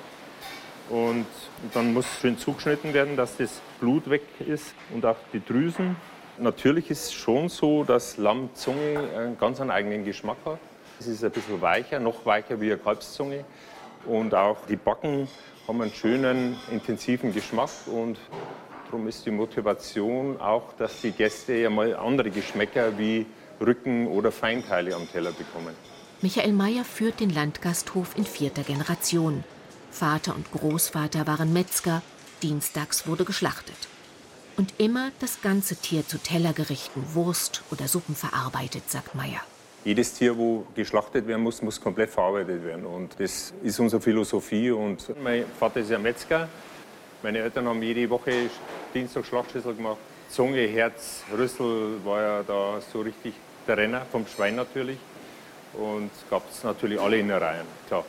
Und 0.89 1.25
dann 1.73 1.93
muss 1.93 2.05
schön 2.21 2.37
zugeschnitten 2.37 2.93
werden, 2.93 3.17
dass 3.17 3.37
das 3.37 3.61
Blut 3.79 4.09
weg 4.09 4.23
ist 4.39 4.73
und 4.93 5.05
auch 5.05 5.17
die 5.33 5.43
Drüsen. 5.43 5.95
Natürlich 6.41 6.89
ist 6.89 7.05
es 7.05 7.13
schon 7.13 7.49
so, 7.49 7.83
dass 7.83 8.17
Lammzunge 8.17 8.99
einen 9.15 9.37
ganz 9.37 9.61
einen 9.61 9.69
eigenen 9.69 10.03
Geschmack 10.03 10.37
hat. 10.43 10.57
Es 10.99 11.05
ist 11.05 11.23
ein 11.23 11.29
bisschen 11.29 11.61
weicher, 11.61 11.99
noch 11.99 12.25
weicher 12.25 12.59
wie 12.59 12.71
eine 12.71 12.81
Kalbszunge. 12.81 13.45
Und 14.07 14.33
auch 14.33 14.57
die 14.67 14.75
Backen 14.75 15.27
haben 15.67 15.81
einen 15.83 15.91
schönen, 15.91 16.57
intensiven 16.71 17.31
Geschmack. 17.31 17.69
Und 17.85 18.17
darum 18.85 19.07
ist 19.07 19.23
die 19.23 19.29
Motivation 19.29 20.41
auch, 20.41 20.73
dass 20.79 21.01
die 21.01 21.11
Gäste 21.11 21.53
ja 21.53 21.69
mal 21.69 21.95
andere 21.95 22.31
Geschmäcker 22.31 22.97
wie 22.97 23.27
Rücken 23.59 24.07
oder 24.07 24.31
Feinteile 24.31 24.95
am 24.95 25.07
Teller 25.11 25.33
bekommen. 25.33 25.75
Michael 26.23 26.53
Mayer 26.53 26.83
führt 26.83 27.19
den 27.19 27.29
Landgasthof 27.29 28.17
in 28.17 28.25
vierter 28.25 28.63
Generation. 28.63 29.43
Vater 29.91 30.33
und 30.33 30.51
Großvater 30.51 31.27
waren 31.27 31.53
Metzger, 31.53 32.01
dienstags 32.41 33.05
wurde 33.05 33.25
geschlachtet 33.25 33.77
und 34.57 34.73
immer 34.77 35.11
das 35.19 35.41
ganze 35.41 35.75
Tier 35.75 36.07
zu 36.07 36.17
Tellergerichten, 36.17 37.13
Wurst 37.13 37.63
oder 37.71 37.87
Suppen 37.87 38.15
verarbeitet, 38.15 38.89
sagt 38.89 39.15
Meyer. 39.15 39.41
Jedes 39.83 40.13
Tier, 40.13 40.37
wo 40.37 40.65
geschlachtet 40.75 41.25
werden 41.25 41.41
muss, 41.41 41.61
muss 41.61 41.81
komplett 41.81 42.11
verarbeitet 42.11 42.63
werden. 42.63 42.85
Und 42.85 43.19
das 43.19 43.51
ist 43.63 43.79
unsere 43.79 44.01
Philosophie. 44.01 44.69
Und 44.69 45.03
mein 45.23 45.45
Vater 45.59 45.79
ist 45.79 45.89
ja 45.89 45.97
Metzger. 45.97 46.47
Meine 47.23 47.39
Eltern 47.39 47.67
haben 47.67 47.81
jede 47.81 48.07
Woche 48.09 48.49
Dienstag 48.93 49.25
Schlachtschüssel 49.25 49.73
gemacht. 49.73 49.97
Zunge, 50.29 50.67
Herz, 50.67 51.23
Rüssel 51.35 51.97
war 52.05 52.21
ja 52.21 52.43
da 52.43 52.79
so 52.93 53.01
richtig 53.01 53.33
der 53.67 53.77
Renner, 53.77 54.05
vom 54.11 54.25
Schwein 54.27 54.55
natürlich. 54.55 54.97
Und 55.73 56.11
gab 56.29 56.49
es 56.51 56.63
natürlich 56.63 56.99
alle 56.99 57.17
Innereien. 57.17 57.65
Klar. 57.87 58.05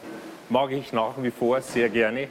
Mag 0.50 0.72
ich 0.72 0.92
nach 0.92 1.14
wie 1.22 1.30
vor 1.30 1.62
sehr 1.62 1.88
gerne. 1.88 2.28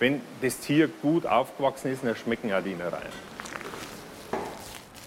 Wenn 0.00 0.20
das 0.42 0.58
Tier 0.58 0.88
gut 0.88 1.26
aufgewachsen 1.26 1.92
ist, 1.92 2.04
dann 2.04 2.16
schmecken 2.16 2.52
auch 2.52 2.62
die 2.62 2.72
Innereien. 2.72 3.33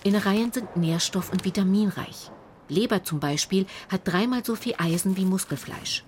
Innereien 0.08 0.54
sind 0.54 0.78
nährstoff- 0.78 1.34
und 1.34 1.44
vitaminreich. 1.44 2.32
Leber 2.70 3.04
zum 3.04 3.20
Beispiel 3.20 3.66
hat 3.92 4.08
dreimal 4.08 4.46
so 4.46 4.56
viel 4.56 4.74
Eisen 4.78 5.18
wie 5.18 5.26
Muskelfleisch. 5.26 6.06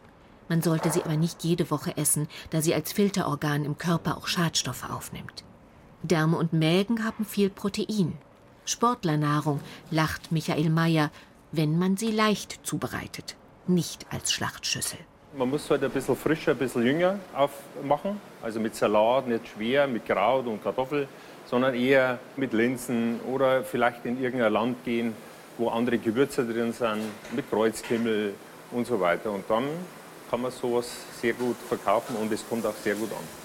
Man 0.47 0.61
sollte 0.61 0.89
sie 0.89 1.03
aber 1.03 1.17
nicht 1.17 1.43
jede 1.43 1.69
Woche 1.69 1.97
essen, 1.97 2.29
da 2.49 2.61
sie 2.61 2.73
als 2.73 2.93
Filterorgan 2.93 3.65
im 3.65 3.77
Körper 3.77 4.15
auch 4.15 4.27
Schadstoffe 4.27 4.89
aufnimmt. 4.89 5.43
Därme 6.01 6.37
und 6.37 6.53
Mägen 6.53 7.03
haben 7.03 7.25
viel 7.25 7.49
Protein. 7.49 8.17
Sportlernahrung, 8.63 9.59
lacht 9.91 10.31
Michael 10.31 10.69
Mayer, 10.69 11.11
wenn 11.51 11.77
man 11.77 11.97
sie 11.97 12.11
leicht 12.11 12.61
zubereitet, 12.63 13.35
nicht 13.67 14.05
als 14.11 14.31
Schlachtschüssel. 14.31 14.99
Man 15.37 15.49
muss 15.49 15.69
halt 15.69 15.83
ein 15.83 15.91
bisschen 15.91 16.15
frischer, 16.15 16.51
ein 16.51 16.57
bisschen 16.57 16.85
jünger 16.85 17.19
aufmachen. 17.35 18.19
Also 18.41 18.61
mit 18.61 18.75
Salat, 18.75 19.27
nicht 19.27 19.45
schwer, 19.49 19.87
mit 19.87 20.05
Kraut 20.05 20.47
und 20.47 20.63
Kartoffel 20.63 21.09
sondern 21.49 21.73
eher 21.73 22.19
mit 22.37 22.53
Linsen 22.53 23.19
oder 23.21 23.63
vielleicht 23.63 24.05
in 24.05 24.21
irgendein 24.21 24.53
Land 24.53 24.85
gehen, 24.85 25.13
wo 25.57 25.69
andere 25.69 25.97
Gewürze 25.97 26.45
drin 26.45 26.73
sind, 26.73 27.01
mit 27.35 27.49
Kreuzkümmel 27.49 28.33
und 28.71 28.85
so 28.85 28.99
weiter. 28.99 29.31
Und 29.31 29.49
dann 29.49 29.65
kann 30.29 30.41
man 30.41 30.51
sowas 30.51 30.87
sehr 31.21 31.33
gut 31.33 31.55
verkaufen 31.67 32.15
und 32.15 32.31
es 32.31 32.47
kommt 32.47 32.65
auch 32.65 32.75
sehr 32.83 32.95
gut 32.95 33.11
an. 33.11 33.39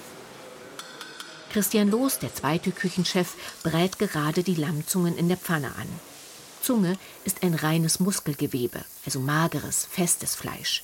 Christian 1.50 1.90
Loos, 1.90 2.18
der 2.18 2.34
zweite 2.34 2.72
Küchenchef, 2.72 3.34
brät 3.62 3.98
gerade 3.98 4.42
die 4.42 4.56
Lammzungen 4.56 5.16
in 5.16 5.28
der 5.28 5.36
Pfanne 5.36 5.68
an. 5.68 5.88
Zunge 6.60 6.96
ist 7.24 7.42
ein 7.42 7.54
reines 7.54 8.00
Muskelgewebe, 8.00 8.80
also 9.06 9.20
mageres, 9.20 9.86
festes 9.90 10.34
Fleisch. 10.34 10.82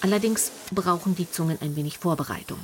Allerdings 0.00 0.52
brauchen 0.72 1.16
die 1.16 1.30
Zungen 1.30 1.58
ein 1.60 1.74
wenig 1.74 1.98
Vorbereitung. 1.98 2.58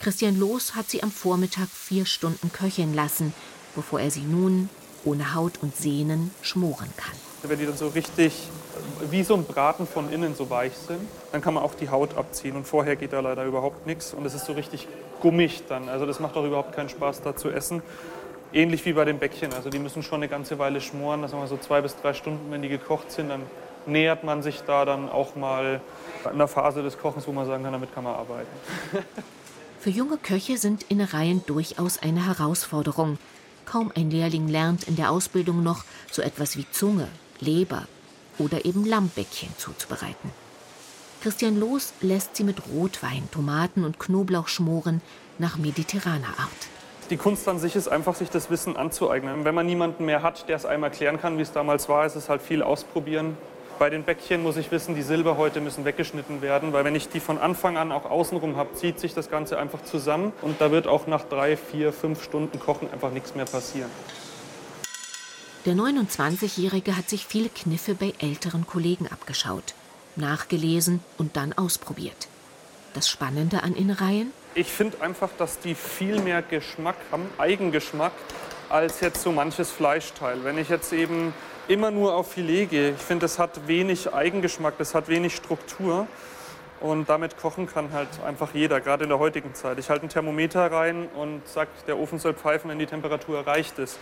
Christian 0.00 0.38
Loos 0.38 0.74
hat 0.74 0.88
sie 0.88 1.02
am 1.02 1.10
Vormittag 1.10 1.68
vier 1.68 2.06
Stunden 2.06 2.52
köcheln 2.52 2.94
lassen, 2.94 3.34
bevor 3.74 4.00
er 4.00 4.10
sie 4.10 4.20
nun 4.20 4.68
ohne 5.04 5.34
Haut 5.34 5.54
und 5.62 5.76
Sehnen 5.76 6.30
schmoren 6.42 6.92
kann. 6.96 7.14
Wenn 7.42 7.58
die 7.58 7.66
dann 7.66 7.76
so 7.76 7.88
richtig 7.88 8.32
wie 9.10 9.22
so 9.22 9.34
ein 9.34 9.44
Braten 9.44 9.86
von 9.86 10.12
innen 10.12 10.34
so 10.34 10.50
weich 10.50 10.72
sind, 10.74 11.00
dann 11.32 11.40
kann 11.40 11.54
man 11.54 11.62
auch 11.62 11.74
die 11.74 11.88
Haut 11.88 12.16
abziehen. 12.16 12.56
Und 12.56 12.66
vorher 12.66 12.96
geht 12.96 13.12
da 13.12 13.20
leider 13.20 13.44
überhaupt 13.44 13.86
nichts. 13.86 14.12
Und 14.12 14.26
es 14.26 14.34
ist 14.34 14.46
so 14.46 14.52
richtig 14.52 14.88
gummig 15.20 15.62
dann. 15.68 15.88
Also 15.88 16.06
das 16.06 16.20
macht 16.20 16.36
auch 16.36 16.44
überhaupt 16.44 16.74
keinen 16.74 16.88
Spaß, 16.88 17.22
da 17.22 17.36
zu 17.36 17.50
essen. 17.50 17.82
Ähnlich 18.52 18.84
wie 18.84 18.92
bei 18.92 19.04
den 19.04 19.18
Bäckchen. 19.18 19.52
Also 19.52 19.70
die 19.70 19.78
müssen 19.78 20.02
schon 20.02 20.20
eine 20.20 20.28
ganze 20.28 20.58
Weile 20.58 20.80
schmoren. 20.80 21.22
Das 21.22 21.32
haben 21.32 21.40
wir 21.40 21.46
so 21.46 21.56
zwei 21.56 21.80
bis 21.80 21.96
drei 21.96 22.14
Stunden, 22.14 22.50
wenn 22.50 22.62
die 22.62 22.68
gekocht 22.68 23.12
sind. 23.12 23.28
Dann 23.28 23.42
nähert 23.86 24.24
man 24.24 24.42
sich 24.42 24.62
da 24.62 24.84
dann 24.84 25.08
auch 25.08 25.36
mal 25.36 25.80
in 26.30 26.38
der 26.38 26.48
Phase 26.48 26.82
des 26.82 26.98
Kochens, 26.98 27.26
wo 27.26 27.32
man 27.32 27.46
sagen 27.46 27.62
kann, 27.62 27.72
damit 27.72 27.94
kann 27.94 28.04
man 28.04 28.14
arbeiten. 28.14 28.48
Für 29.86 29.92
junge 29.92 30.18
Köche 30.18 30.58
sind 30.58 30.82
Innereien 30.88 31.44
durchaus 31.46 32.02
eine 32.02 32.26
Herausforderung. 32.26 33.18
Kaum 33.66 33.92
ein 33.94 34.10
Lehrling 34.10 34.48
lernt 34.48 34.82
in 34.88 34.96
der 34.96 35.12
Ausbildung 35.12 35.62
noch 35.62 35.84
so 36.10 36.22
etwas 36.22 36.56
wie 36.56 36.68
Zunge, 36.72 37.06
Leber 37.38 37.86
oder 38.38 38.64
eben 38.64 38.84
Lammbäckchen 38.84 39.50
zuzubereiten. 39.56 40.32
Christian 41.22 41.60
Loos 41.60 41.92
lässt 42.00 42.34
sie 42.34 42.42
mit 42.42 42.66
Rotwein, 42.68 43.28
Tomaten 43.30 43.84
und 43.84 44.00
Knoblauch 44.00 44.48
schmoren 44.48 45.02
nach 45.38 45.56
mediterraner 45.56 46.34
Art. 46.36 46.50
Die 47.10 47.16
Kunst 47.16 47.46
an 47.46 47.60
sich 47.60 47.76
ist 47.76 47.86
einfach, 47.86 48.16
sich 48.16 48.28
das 48.28 48.50
Wissen 48.50 48.76
anzueignen. 48.76 49.44
Wenn 49.44 49.54
man 49.54 49.66
niemanden 49.66 50.04
mehr 50.04 50.24
hat, 50.24 50.48
der 50.48 50.56
es 50.56 50.66
einem 50.66 50.82
erklären 50.82 51.20
kann, 51.20 51.38
wie 51.38 51.42
es 51.42 51.52
damals 51.52 51.88
war, 51.88 52.04
ist 52.04 52.16
es 52.16 52.28
halt 52.28 52.42
viel 52.42 52.64
ausprobieren. 52.64 53.36
Bei 53.78 53.90
den 53.90 54.04
Bäckchen 54.04 54.42
muss 54.42 54.56
ich 54.56 54.70
wissen, 54.70 54.94
die 54.94 55.02
Silberhäute 55.02 55.60
müssen 55.60 55.84
weggeschnitten 55.84 56.40
werden, 56.40 56.72
weil 56.72 56.84
wenn 56.84 56.94
ich 56.94 57.10
die 57.10 57.20
von 57.20 57.36
Anfang 57.36 57.76
an 57.76 57.92
auch 57.92 58.06
außenrum 58.06 58.56
habe, 58.56 58.72
zieht 58.74 58.98
sich 58.98 59.12
das 59.12 59.28
Ganze 59.28 59.58
einfach 59.58 59.82
zusammen 59.82 60.32
und 60.40 60.62
da 60.62 60.70
wird 60.70 60.86
auch 60.86 61.06
nach 61.06 61.24
drei, 61.24 61.58
vier, 61.58 61.92
fünf 61.92 62.24
Stunden 62.24 62.58
Kochen 62.58 62.90
einfach 62.90 63.10
nichts 63.10 63.34
mehr 63.34 63.44
passieren. 63.44 63.90
Der 65.66 65.74
29-Jährige 65.74 66.96
hat 66.96 67.10
sich 67.10 67.26
viele 67.26 67.50
Kniffe 67.50 67.94
bei 67.94 68.14
älteren 68.18 68.66
Kollegen 68.66 69.08
abgeschaut, 69.08 69.74
nachgelesen 70.14 71.00
und 71.18 71.36
dann 71.36 71.52
ausprobiert. 71.52 72.28
Das 72.94 73.10
Spannende 73.10 73.62
an 73.62 73.74
Innereien? 73.74 74.32
Ich 74.54 74.68
finde 74.68 75.02
einfach, 75.02 75.28
dass 75.36 75.58
die 75.58 75.74
viel 75.74 76.22
mehr 76.22 76.40
Geschmack 76.40 76.96
haben, 77.12 77.28
Eigengeschmack, 77.36 78.12
als 78.70 79.00
jetzt 79.00 79.22
so 79.22 79.32
manches 79.32 79.70
Fleischteil. 79.70 80.44
Wenn 80.44 80.56
ich 80.56 80.70
jetzt 80.70 80.94
eben 80.94 81.34
immer 81.68 81.90
nur 81.90 82.14
auf 82.14 82.32
Filet 82.32 82.66
gehe, 82.66 82.90
ich 82.90 83.02
finde, 83.02 83.24
das 83.24 83.38
hat 83.38 83.66
wenig 83.66 84.12
Eigengeschmack, 84.12 84.74
das 84.78 84.94
hat 84.94 85.08
wenig 85.08 85.34
Struktur. 85.34 86.06
Und 86.78 87.08
damit 87.08 87.38
kochen 87.38 87.66
kann 87.66 87.92
halt 87.92 88.08
einfach 88.26 88.52
jeder, 88.52 88.80
gerade 88.82 89.04
in 89.04 89.08
der 89.08 89.18
heutigen 89.18 89.54
Zeit. 89.54 89.78
Ich 89.78 89.88
halte 89.88 90.06
ein 90.06 90.08
Thermometer 90.10 90.70
rein 90.70 91.08
und 91.14 91.46
sage, 91.48 91.70
der 91.86 91.98
Ofen 91.98 92.18
soll 92.18 92.34
pfeifen, 92.34 92.68
wenn 92.68 92.78
die 92.78 92.86
Temperatur 92.86 93.38
erreicht 93.38 93.78
ist 93.78 93.98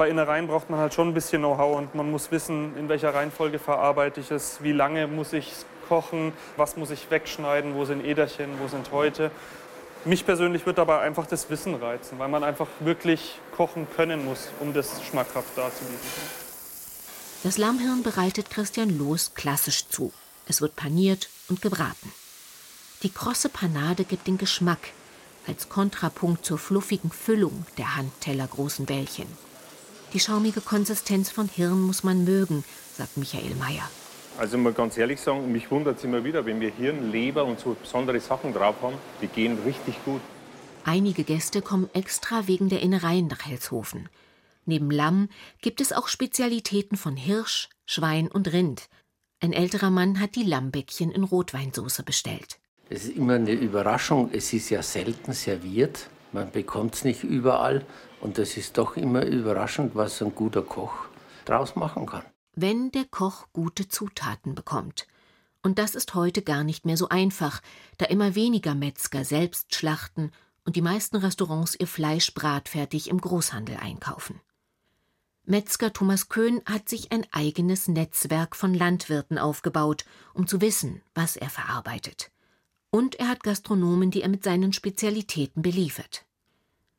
bei 0.00 0.08
Innereien 0.08 0.46
braucht 0.46 0.70
man 0.70 0.80
halt 0.80 0.94
schon 0.94 1.08
ein 1.08 1.12
bisschen 1.12 1.42
Know-how 1.42 1.76
und 1.76 1.94
man 1.94 2.10
muss 2.10 2.30
wissen, 2.30 2.74
in 2.78 2.88
welcher 2.88 3.12
Reihenfolge 3.12 3.58
verarbeite 3.58 4.20
ich 4.20 4.30
es, 4.30 4.62
wie 4.62 4.72
lange 4.72 5.06
muss 5.06 5.34
ich 5.34 5.52
es 5.52 5.66
kochen, 5.90 6.32
was 6.56 6.78
muss 6.78 6.90
ich 6.90 7.10
wegschneiden, 7.10 7.74
wo 7.74 7.84
sind 7.84 8.02
Äderchen, 8.02 8.48
wo 8.62 8.66
sind 8.66 8.92
Häute. 8.92 9.30
Mich 10.06 10.24
persönlich 10.24 10.64
wird 10.64 10.78
dabei 10.78 11.00
einfach 11.00 11.26
das 11.26 11.50
Wissen 11.50 11.74
reizen, 11.74 12.18
weil 12.18 12.28
man 12.28 12.44
einfach 12.44 12.68
wirklich 12.78 13.38
kochen 13.54 13.86
können 13.94 14.24
muss, 14.24 14.48
um 14.60 14.72
das 14.72 15.04
schmackhaft 15.04 15.50
darzubieten. 15.54 16.39
Das 17.42 17.56
Lammhirn 17.56 18.02
bereitet 18.02 18.50
Christian 18.50 18.98
Loos 18.98 19.32
klassisch 19.34 19.88
zu. 19.88 20.12
Es 20.46 20.60
wird 20.60 20.76
paniert 20.76 21.30
und 21.48 21.62
gebraten. 21.62 22.12
Die 23.02 23.08
krosse 23.08 23.48
Panade 23.48 24.04
gibt 24.04 24.26
den 24.26 24.36
Geschmack 24.36 24.92
als 25.46 25.70
Kontrapunkt 25.70 26.44
zur 26.44 26.58
fluffigen 26.58 27.10
Füllung 27.10 27.64
der 27.78 27.96
handtellergroßen 27.96 28.84
Bällchen. 28.84 29.26
Die 30.12 30.20
schaumige 30.20 30.60
Konsistenz 30.60 31.30
von 31.30 31.48
Hirn 31.48 31.80
muss 31.80 32.04
man 32.04 32.24
mögen, 32.24 32.62
sagt 32.94 33.16
Michael 33.16 33.54
Mayer. 33.54 33.88
Also 34.36 34.58
mal 34.58 34.74
ganz 34.74 34.98
ehrlich 34.98 35.18
sagen, 35.18 35.50
mich 35.50 35.70
wundert 35.70 35.96
es 35.96 36.04
immer 36.04 36.22
wieder, 36.24 36.44
wenn 36.44 36.60
wir 36.60 36.70
Hirn, 36.70 37.10
Leber 37.10 37.46
und 37.46 37.58
so 37.58 37.74
besondere 37.74 38.20
Sachen 38.20 38.52
drauf 38.52 38.76
haben, 38.82 38.96
die 39.22 39.28
gehen 39.28 39.58
richtig 39.64 39.94
gut. 40.04 40.20
Einige 40.84 41.24
Gäste 41.24 41.62
kommen 41.62 41.88
extra 41.94 42.46
wegen 42.46 42.68
der 42.68 42.80
Innereien 42.80 43.28
nach 43.28 43.46
Helshofen. 43.46 44.10
Neben 44.66 44.90
Lamm 44.90 45.28
gibt 45.60 45.80
es 45.80 45.92
auch 45.92 46.08
Spezialitäten 46.08 46.96
von 46.96 47.16
Hirsch, 47.16 47.68
Schwein 47.86 48.28
und 48.28 48.52
Rind. 48.52 48.88
Ein 49.40 49.52
älterer 49.52 49.90
Mann 49.90 50.20
hat 50.20 50.36
die 50.36 50.42
Lammbäckchen 50.42 51.10
in 51.10 51.24
Rotweinsauce 51.24 52.02
bestellt. 52.04 52.58
Es 52.90 53.04
ist 53.04 53.16
immer 53.16 53.34
eine 53.34 53.52
Überraschung. 53.52 54.30
Es 54.32 54.52
ist 54.52 54.68
ja 54.70 54.82
selten 54.82 55.32
serviert. 55.32 56.10
Man 56.32 56.50
bekommt 56.50 56.94
es 56.96 57.04
nicht 57.04 57.24
überall. 57.24 57.86
Und 58.20 58.36
das 58.36 58.56
ist 58.56 58.76
doch 58.76 58.96
immer 58.96 59.24
überraschend, 59.24 59.94
was 59.94 60.20
ein 60.20 60.34
guter 60.34 60.62
Koch 60.62 60.92
draus 61.44 61.74
machen 61.76 62.06
kann. 62.06 62.24
Wenn 62.54 62.90
der 62.90 63.06
Koch 63.06 63.46
gute 63.52 63.88
Zutaten 63.88 64.54
bekommt. 64.54 65.06
Und 65.62 65.78
das 65.78 65.94
ist 65.94 66.14
heute 66.14 66.42
gar 66.42 66.64
nicht 66.64 66.84
mehr 66.84 66.96
so 66.96 67.08
einfach, 67.08 67.60
da 67.98 68.06
immer 68.06 68.34
weniger 68.34 68.74
Metzger 68.74 69.24
selbst 69.24 69.74
schlachten 69.74 70.32
und 70.64 70.76
die 70.76 70.82
meisten 70.82 71.16
Restaurants 71.16 71.76
ihr 71.78 71.86
Fleisch 71.86 72.34
bratfertig 72.34 73.08
im 73.08 73.20
Großhandel 73.20 73.76
einkaufen. 73.76 74.40
Metzger 75.50 75.92
Thomas 75.92 76.28
Köhn 76.28 76.62
hat 76.64 76.88
sich 76.88 77.10
ein 77.10 77.26
eigenes 77.32 77.88
Netzwerk 77.88 78.54
von 78.54 78.72
Landwirten 78.72 79.36
aufgebaut, 79.36 80.04
um 80.32 80.46
zu 80.46 80.60
wissen, 80.60 81.02
was 81.12 81.34
er 81.34 81.50
verarbeitet. 81.50 82.30
Und 82.90 83.16
er 83.16 83.26
hat 83.26 83.42
Gastronomen, 83.42 84.12
die 84.12 84.22
er 84.22 84.28
mit 84.28 84.44
seinen 84.44 84.72
Spezialitäten 84.72 85.60
beliefert. 85.60 86.24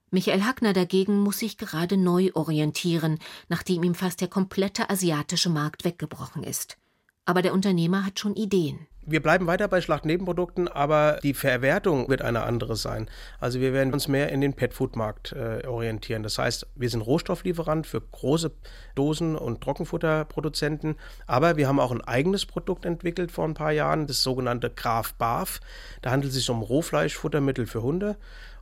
Michael 0.10 0.44
Hackner 0.44 0.74
dagegen 0.74 1.22
muss 1.22 1.40
sich 1.40 1.58
gerade 1.58 1.96
neu 1.96 2.32
orientieren, 2.34 3.20
nachdem 3.48 3.84
ihm 3.84 3.96
fast 3.96 4.20
der 4.20 4.28
komplette 4.28 4.90
asiatische 4.90 5.50
Markt 5.50 5.86
weggebrochen 5.86 6.44
ist. 6.44 6.78
Aber 7.26 7.42
der 7.42 7.54
Unternehmer 7.54 8.06
hat 8.06 8.20
schon 8.20 8.36
Ideen. 8.36 8.88
Wir 9.04 9.22
bleiben 9.22 9.48
weiter 9.48 9.68
bei 9.68 9.82
Schlachtnebenprodukten, 9.82 10.68
aber 10.68 11.20
die 11.24 11.34
Verwertung 11.34 12.08
wird 12.08 12.22
eine 12.22 12.44
andere 12.44 12.76
sein. 12.76 13.10
Also 13.40 13.60
wir 13.60 13.74
werden 13.74 13.94
uns 13.94 14.08
mehr 14.08 14.30
in 14.30 14.42
den 14.42 14.54
Petfood-Markt 14.54 15.32
äh, 15.32 15.66
orientieren. 15.66 16.22
Das 16.22 16.38
heißt, 16.38 16.68
wir 16.76 16.90
sind 16.90 17.02
Rohstofflieferant 17.02 17.88
für 17.88 18.00
große 18.00 18.52
Dosen- 18.94 19.36
und 19.36 19.62
Trockenfutterproduzenten, 19.62 20.98
aber 21.26 21.58
wir 21.58 21.68
haben 21.68 21.80
auch 21.80 21.92
ein 21.92 22.02
eigenes 22.02 22.46
Produkt 22.46 22.86
entwickelt 22.86 23.32
vor 23.32 23.46
ein 23.46 23.56
paar 23.56 23.72
Jahren, 23.72 24.06
das 24.06 24.22
sogenannte 24.22 24.70
Graf 24.70 25.16
Barf. 25.16 25.62
Da 26.04 26.12
handelt 26.12 26.32
es 26.32 26.38
sich 26.38 26.50
um 26.52 26.62
Rohfleischfuttermittel 26.62 27.66
für 27.66 27.82
Hunde 27.82 28.18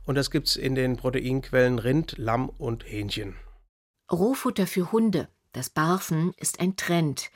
und 0.06 0.14
das 0.14 0.30
gibt 0.30 0.48
es 0.48 0.56
in 0.56 0.74
den 0.74 0.96
Proteinquellen 0.96 1.78
Rind, 1.78 2.16
Lamm 2.16 2.48
und 2.48 2.84
Hähnchen. 2.90 3.36
Rohfutter 4.10 4.66
für 4.66 4.90
Hunde, 4.90 5.28
das 5.52 5.68
Barfen, 5.68 6.32
ist 6.38 6.60
ein 6.60 6.76
Trend. 6.76 7.30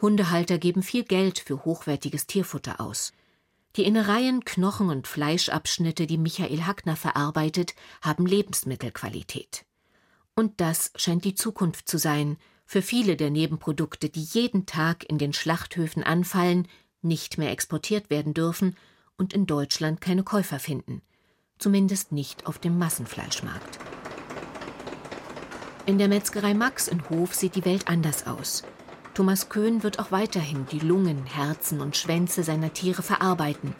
Hundehalter 0.00 0.58
geben 0.58 0.82
viel 0.82 1.04
Geld 1.04 1.38
für 1.38 1.64
hochwertiges 1.64 2.26
Tierfutter 2.26 2.80
aus. 2.80 3.12
Die 3.76 3.84
Innereien, 3.84 4.44
Knochen 4.44 4.88
und 4.88 5.06
Fleischabschnitte, 5.06 6.06
die 6.06 6.18
Michael 6.18 6.62
Hackner 6.62 6.96
verarbeitet, 6.96 7.74
haben 8.02 8.26
Lebensmittelqualität. 8.26 9.64
Und 10.34 10.60
das 10.60 10.92
scheint 10.96 11.24
die 11.24 11.34
Zukunft 11.34 11.88
zu 11.88 11.98
sein, 11.98 12.36
für 12.66 12.82
viele 12.82 13.16
der 13.16 13.30
Nebenprodukte, 13.30 14.08
die 14.08 14.22
jeden 14.22 14.66
Tag 14.66 15.04
in 15.04 15.18
den 15.18 15.32
Schlachthöfen 15.32 16.02
anfallen, 16.02 16.68
nicht 17.02 17.38
mehr 17.38 17.50
exportiert 17.50 18.10
werden 18.10 18.34
dürfen 18.34 18.76
und 19.16 19.32
in 19.32 19.46
Deutschland 19.46 20.00
keine 20.00 20.22
Käufer 20.22 20.58
finden 20.58 21.02
zumindest 21.60 22.10
nicht 22.10 22.46
auf 22.46 22.58
dem 22.58 22.78
Massenfleischmarkt. 22.78 23.78
In 25.86 25.98
der 25.98 26.08
Metzgerei 26.08 26.54
Max 26.54 26.88
in 26.88 27.08
Hof 27.10 27.34
sieht 27.34 27.54
die 27.54 27.64
Welt 27.64 27.88
anders 27.88 28.26
aus. 28.26 28.64
Thomas 29.20 29.50
Köhn 29.50 29.82
wird 29.82 29.98
auch 29.98 30.12
weiterhin 30.12 30.64
die 30.72 30.78
Lungen, 30.78 31.26
Herzen 31.26 31.82
und 31.82 31.94
Schwänze 31.94 32.42
seiner 32.42 32.72
Tiere 32.72 33.02
verarbeiten. 33.02 33.74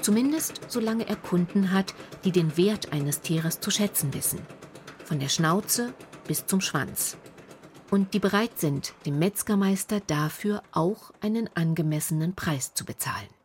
Zumindest 0.00 0.60
solange 0.68 1.08
er 1.08 1.16
Kunden 1.16 1.72
hat, 1.72 1.94
die 2.22 2.30
den 2.30 2.56
Wert 2.56 2.92
eines 2.92 3.20
Tieres 3.20 3.58
zu 3.58 3.72
schätzen 3.72 4.14
wissen. 4.14 4.38
Von 5.04 5.18
der 5.18 5.30
Schnauze 5.30 5.94
bis 6.28 6.46
zum 6.46 6.60
Schwanz. 6.60 7.16
Und 7.90 8.14
die 8.14 8.20
bereit 8.20 8.60
sind, 8.60 8.94
dem 9.04 9.18
Metzgermeister 9.18 9.98
dafür 9.98 10.62
auch 10.70 11.10
einen 11.20 11.50
angemessenen 11.56 12.36
Preis 12.36 12.72
zu 12.72 12.84
bezahlen. 12.84 13.37